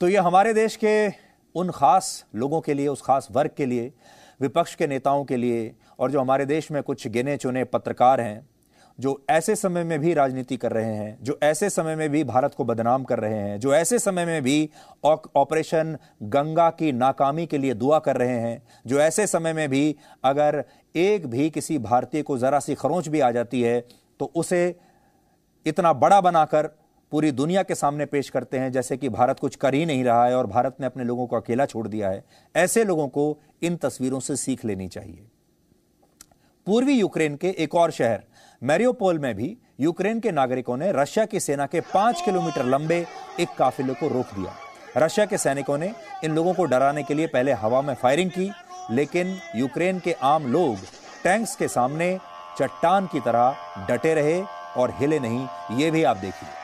तो 0.00 0.08
ये 0.08 0.16
हमारे 0.16 0.52
देश 0.54 0.76
के 0.76 1.08
उन 1.54 1.70
खास 1.70 2.24
लोगों 2.34 2.60
के 2.60 2.74
लिए, 2.74 2.88
उस 2.88 3.02
खास 3.02 3.28
वर्ग 3.30 3.50
के 3.56 3.66
लिए, 3.66 3.92
विपक्ष 4.40 4.74
के 4.74 4.86
नेताओं 4.86 5.24
के 5.24 5.36
लिए 5.36 5.74
और 5.98 6.10
जो 6.10 6.20
हमारे 6.20 6.46
देश 6.46 6.70
में 6.70 6.82
कुछ 6.82 7.06
गिने 7.08 7.36
चुने 7.36 7.64
पत्रकार 7.64 8.20
हैं, 8.20 8.48
जो 8.98 9.24
ऐसे 9.30 9.56
समय 9.56 9.84
में 9.84 9.98
भी 9.98 10.14
राजनीति 10.14 10.56
कर 10.56 10.72
रहे 10.72 10.94
हैं, 10.94 11.18
जो 11.22 11.38
ऐसे 11.42 11.70
समय 11.70 11.96
में 11.96 12.08
भी 12.10 12.22
भारत 12.24 12.54
को 12.54 12.64
बदनाम 12.64 13.04
कर 13.04 13.18
रहे 13.18 13.38
हैं, 13.38 13.58
जो 13.60 13.74
ऐसे 13.74 13.98
समय 13.98 14.26
में 14.26 14.42
भी 14.42 14.70
ऑपरेशन 15.04 15.96
गंगा 16.22 16.70
की 16.70 16.92
नाकामी 16.92 17.46
के 17.46 17.58
लिए 17.58 17.74
दुआ 17.74 17.98
कर 17.98 18.16
रहे 18.16 18.38
हैं, 18.40 18.62
जो 18.86 19.00
ऐसे 19.00 19.26
समय 19.26 19.52
में 19.52 19.68
भी 19.68 19.96
अगर 20.24 20.64
एक 20.96 21.26
भी 21.26 21.50
किसी 21.50 21.78
भारतीय 21.78 22.22
को 22.22 22.38
जरा 22.38 22.58
सी 22.60 22.74
खरोंच 22.74 23.08
भी 23.08 23.20
आ 23.20 23.30
जाती 23.30 23.62
है 23.62 23.80
तो 24.20 24.32
उसे 24.34 24.76
इतना 25.66 25.92
बड़ा 25.92 26.20
बनाकर 26.20 26.76
पूरी 27.12 27.30
दुनिया 27.32 27.62
के 27.62 27.74
सामने 27.74 28.06
पेश 28.06 28.28
करते 28.30 28.58
हैं, 28.58 28.70
जैसे 28.72 28.96
कि 28.96 29.08
भारत 29.08 29.38
कुछ 29.40 29.56
कर 29.56 29.74
ही 29.74 29.84
नहीं 29.86 30.04
रहा 30.04 30.24
है 30.26 30.36
और 30.36 30.46
भारत 30.46 30.76
ने 30.80 30.86
अपने 30.86 31.04
लोगों 31.04 31.26
को 31.26 31.36
अकेला 31.36 31.66
छोड़ 31.66 31.86
दिया 31.88 32.08
है। 32.10 32.24
ऐसे 32.54 32.84
लोगों 32.84 33.08
को 33.08 33.38
इन 33.62 33.76
तस्वीरों 33.76 34.20
से 34.20 34.36
सीख 34.36 34.64
लेनी 34.64 34.88
चाहिए। 34.88 35.26
पूर्वी 36.66 36.92
यूक्रेन 36.92 37.36
के 37.36 37.54
एक 37.58 37.74
और 37.74 37.90
शहर, 37.90 38.22
मैरियोपोल 38.62 39.18
में 39.18 39.34
भी 39.34 39.56
यूक्रेन 39.80 40.20
के 40.20 40.32
नागरिकों 40.32 40.76
ने 40.76 40.92
रशिया 40.92 41.24
की 41.24 41.40
सेना 41.40 41.66
के 41.66 41.80
पाँच 41.94 42.20
किलोमीटर 42.20 42.64
लंबे 42.64 43.04
एक 43.40 43.48
काफिले 43.58 43.94
को 43.94 44.08
रोक 44.08 44.34
दिया। 44.34 44.54
रशिया 44.96 45.26
के 45.26 45.38
सैनिकों 45.38 45.78
ने 45.78 45.92
इन 46.24 46.34
लोगों 46.34 46.54
को 46.54 46.64
डराने 46.64 47.02
के 47.02 47.14
लिए 47.14 47.26
पहले 47.26 47.52
हवा 47.52 47.82
में 47.82 47.94
फायरिंग 47.94 48.30
की, 48.30 48.50
लेकिन 48.90 49.36
यूक्रेन 49.56 49.98
के 49.98 50.12
आम 50.12 50.52
लोग 50.52 50.76
टैंक्स 51.24 51.56
के 51.56 51.68
सामने 51.68 52.16
चट्टान 52.58 53.06
की 53.06 53.20
तरह 53.20 53.86
डटे 53.90 54.14
रहे 54.14 54.40
और 54.76 54.90
हिले 54.90 55.18
नहीं, 55.18 55.46
ये 55.72 55.90
भी 55.90 56.02
आप 56.02 56.16
देखिए। 56.16 56.57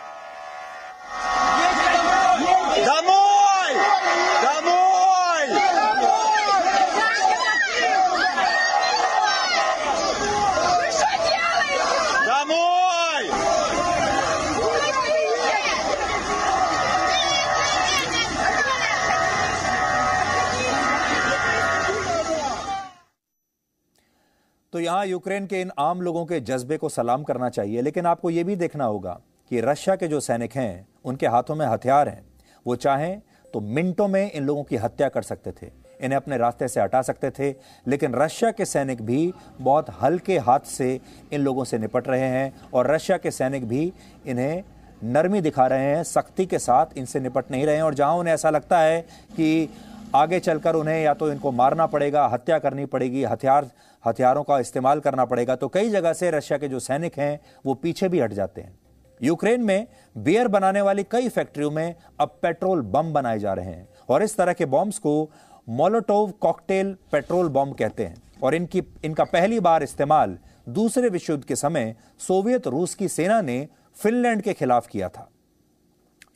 तो 24.73 24.81
यहाँ 24.81 25.07
यूक्रेन 25.07 25.47
के 25.47 25.61
इन 25.61 25.71
आम 25.79 26.01
लोगों 26.01 26.25
के 26.27 26.41
जज्बे 26.41 26.77
को 26.77 26.89
सलाम 26.89 27.23
करना 27.23 27.49
चाहिए, 27.49 27.83
लेकिन 27.83 28.07
आपको 28.07 28.31
यह 28.31 28.45
भी 28.45 28.57
देखना 28.57 28.85
होगा 28.85 29.21
कि 29.51 29.61
रशिया 29.61 29.97
के 29.97 30.09
जो 30.09 30.21
सैनिक 30.21 30.53
हैं, 30.53 30.87
उनके 31.05 31.27
हाथों 31.27 31.55
में 31.55 31.67
हथियार 31.67 32.09
हैं। 32.09 32.25
वो 32.67 32.77
चाहें 32.77 33.21
तो 33.55 33.61
मिनटों 33.61 34.09
में 34.09 34.33
इन 34.33 34.45
लोगों 34.45 34.65
की 34.65 34.77
हत्या 34.77 35.09
कर 35.09 35.23
सकते 35.23 35.53
थे। 35.53 35.84
इन्हें 36.01 36.17
अपने 36.17 36.37
रास्ते 36.39 36.69
से 36.69 36.81
हटा 36.81 37.03
सकते 37.03 37.31
थे, 37.31 37.51
लेकिन 37.87 38.15
रशिया 38.15 38.51
के 38.51 38.65
सैनिक 38.65 39.03
भी 39.03 39.33
बहुत 39.61 39.87
हल्के 40.03 40.39
हाथ 40.39 40.61
से 40.69 41.01
इन 41.33 41.41
लोगों 41.41 41.65
से 41.65 41.79
निपट 41.79 42.09
रहे 42.09 42.29
हैं 42.29 42.53
और 42.75 42.91
रशिया 42.91 43.19
के 43.19 43.31
सैनिक 43.31 43.69
भी 43.69 43.93
इन्हें 44.27 44.63
नरमी 45.05 45.41
दिखा 45.41 45.67
रहे 45.67 45.87
हैं, 45.87 46.03
सख्ती 46.05 46.47
के 46.47 46.59
साथ 46.59 46.99
इनसे 46.99 47.21
निपट 47.21 47.51
नहीं 47.51 47.67
रहे 47.67 47.77
हैं। 47.77 47.83
और 47.83 47.95
जहाँ 47.95 48.15
उन्हें 48.17 48.35
ऐसा 48.35 48.51
लगता 48.51 48.79
है 48.79 49.01
कि 49.31 49.69
आगे 50.15 50.39
चलकर 50.41 50.75
उन्हें 50.75 51.03
या 51.03 51.15
तो 51.15 51.31
इनको 51.33 51.51
मारना 51.53 51.87
पड़ेगा, 51.87 52.27
हत्या 52.27 52.59
करनी 52.59 52.85
पड़ेगी, 52.87 53.25
हथियार, 53.25 53.71
हथियारों 54.05 54.43
का 54.43 54.59
इस्तेमाल 54.59 55.01
करना 55.01 55.25
पड़ेगा 55.25 55.57
तो 55.57 55.69
कई 55.69 55.91
जगह 55.91 56.13
से 56.13 56.31
रशिया 56.31 56.59
के 56.59 56.69
जो 56.69 56.81
सैनिक 56.81 57.19
हैं, 57.19 57.41
वो 57.67 57.75
पीछे 57.75 58.09
भी 58.09 58.21
हट 58.21 58.33
जाते 58.33 58.61
हैं। 58.61 58.79
यूक्रेन 59.21 59.61
में 59.61 59.87
बियर 60.17 60.49
बनाने 60.49 60.81
वाली 60.81 61.03
कई 61.11 61.29
फैक्ट्रियों 61.29 61.71
में 61.71 61.95
अब 62.21 62.39
पेट्रोल 62.43 62.81
बम 62.85 63.13
बनाए 63.13 63.39
जा 63.39 63.53
रहे 63.53 63.67
हैं 63.67 63.89
और 64.09 64.23
इस 64.23 64.37
तरह 64.37 64.53
के 64.53 64.65
बॉम्ब्स 64.67 64.99
को 64.99 65.31
मोलोटोव 65.69 66.31
कॉकटेल 66.31 66.97
पेट्रोल 67.13 67.49
बॉम्ब 67.49 67.75
कहते 67.75 68.05
हैं 68.05 68.23
और 68.43 68.55
इनकी, 68.55 68.83
इनका 69.05 69.25
पहली 69.25 69.61
बार 69.61 69.83
इस्तेमाल 69.83 70.39
दूसरे 70.69 71.09
विश्व 71.09 71.33
युद्ध 71.33 71.45
के 71.45 71.57
समय 71.57 71.95
सोवियत 72.19 72.67
रूस 72.67 72.95
की 72.95 73.09
सेना 73.09 73.41
ने 73.41 73.67
फिनलैंड 73.97 74.43
के 74.43 74.53
खिलाफ 74.53 74.87
किया 74.87 75.09
था। 75.09 75.29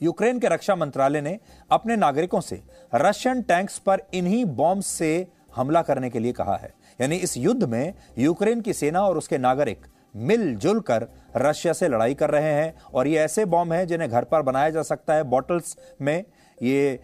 यूक्रेन 0.03 0.39
के 0.39 0.49
रक्षा 0.49 0.75
मंत्रालय 0.77 1.21
ने 1.21 1.39
अपने 1.71 1.97
नागरिकों 1.97 2.41
से 2.41 2.63
रशियन 2.95 3.43
टैंक्स 3.43 3.79
पर 3.79 4.03
इन्हीं 4.15 4.45
बॉम्ब 4.45 4.83
से 4.83 5.27
हमला 5.57 5.83
करने 5.83 6.11
के 6.11 6.19
लिए 6.19 6.33
कहा 6.33 6.57
है। 6.57 6.73
यानी 7.01 7.17
इस 7.17 7.37
युद्ध 7.37 7.65
में 7.65 7.95
यूक्रेन 8.19 8.61
की 8.61 8.73
सेना 8.73 9.01
और 9.01 9.19
उसके 9.19 9.39
नागरिक 9.39 9.87
मिलजुल 10.17 10.81
कर 10.81 11.07
रशिया 11.37 11.73
से 11.73 11.89
लड़ाई 11.89 12.15
कर 12.15 12.31
रहे 12.31 12.53
हैं 12.53 12.75
और 12.95 13.09
ये 13.09 13.19
ऐसे 13.19 13.45
बॉम्ब 13.45 13.73
हैं 13.73 13.87
जिन्हें 13.87 14.11
घर 14.11 14.25
पर 14.25 14.43
बनाया 14.43 14.71
जा 14.71 14.83
सकता 14.83 15.15
है। 15.15 15.25
बॉटल्स 15.25 15.77
में 16.01 16.25
ये, 16.63 17.01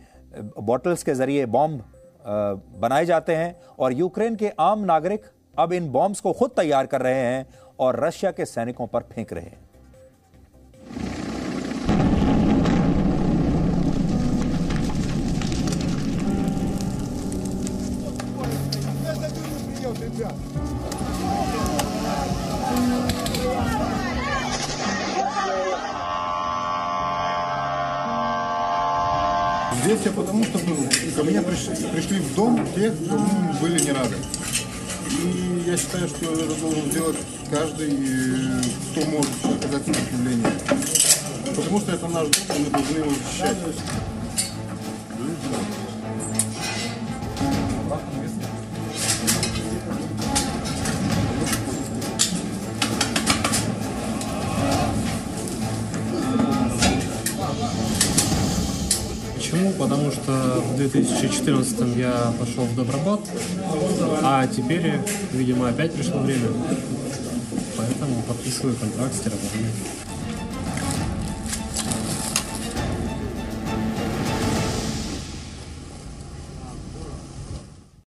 बॉटल्स 0.58 1.02
के 1.02 1.14
ज़रिए 1.14 1.46
बॉम्ब 1.46 1.84
बनाए 2.26 3.04
जाते 3.04 3.34
हैं 3.34 3.56
और 3.78 3.92
यूक्रेन 3.92 4.36
के 4.36 4.52
आम 4.60 4.84
नागरिक 4.84 5.26
अब 5.58 5.72
इन 5.72 5.90
बॉम्ब्स 5.92 6.20
को 6.20 6.32
खुद 6.32 6.50
तैयार 6.50 6.86
कर 6.86 7.02
रहे 7.02 7.14
हैं 7.14 7.46
और 7.78 8.04
रशिया 8.04 8.30
के 8.32 8.44
सैनिकों 8.44 8.86
पर 8.86 9.00
फेंक 9.02 9.32
रहे 9.32 9.44
हैं। 9.44 9.63
Я 30.02 30.10
потому, 30.10 30.44
что 30.44 30.58
был, 30.58 30.76
ко 31.16 31.22
мне 31.22 31.40
пришли, 31.40 31.76
пришли 31.92 32.18
в 32.18 32.34
дом 32.34 32.66
те, 32.74 32.90
кому 32.90 33.52
были 33.60 33.78
не 33.80 33.92
рады. 33.92 34.16
И 35.22 35.62
я 35.66 35.76
считаю, 35.76 36.08
что 36.08 36.32
это 36.32 36.60
должен 36.60 36.90
сделать 36.90 37.16
каждый, 37.48 37.90
э, 37.90 38.62
кто 38.90 39.04
может 39.10 39.30
оказать 39.44 39.86
сопротивление. 39.86 40.52
Потому 41.56 41.80
что 41.80 41.92
это 41.92 42.08
наш 42.08 42.26
дом, 42.28 42.56
и 42.56 42.60
мы 42.60 42.70
должны 42.70 42.98
его 42.98 43.10
защищать. 43.10 43.56
Почему? 59.54 59.70
Потому 59.74 60.10
что 60.10 60.32
в 60.32 60.76
2014 60.76 61.96
я 61.96 62.32
пошел 62.40 62.64
в 62.64 62.74
Добробат, 62.74 63.20
а 64.22 64.48
теперь, 64.48 64.94
видимо, 65.32 65.68
опять 65.68 65.92
пришло 65.92 66.18
время. 66.18 66.48
Поэтому 67.76 68.20
подписываю 68.22 68.74
контракт 68.74 69.14
с 69.14 69.20
терапевтом. 69.20 69.60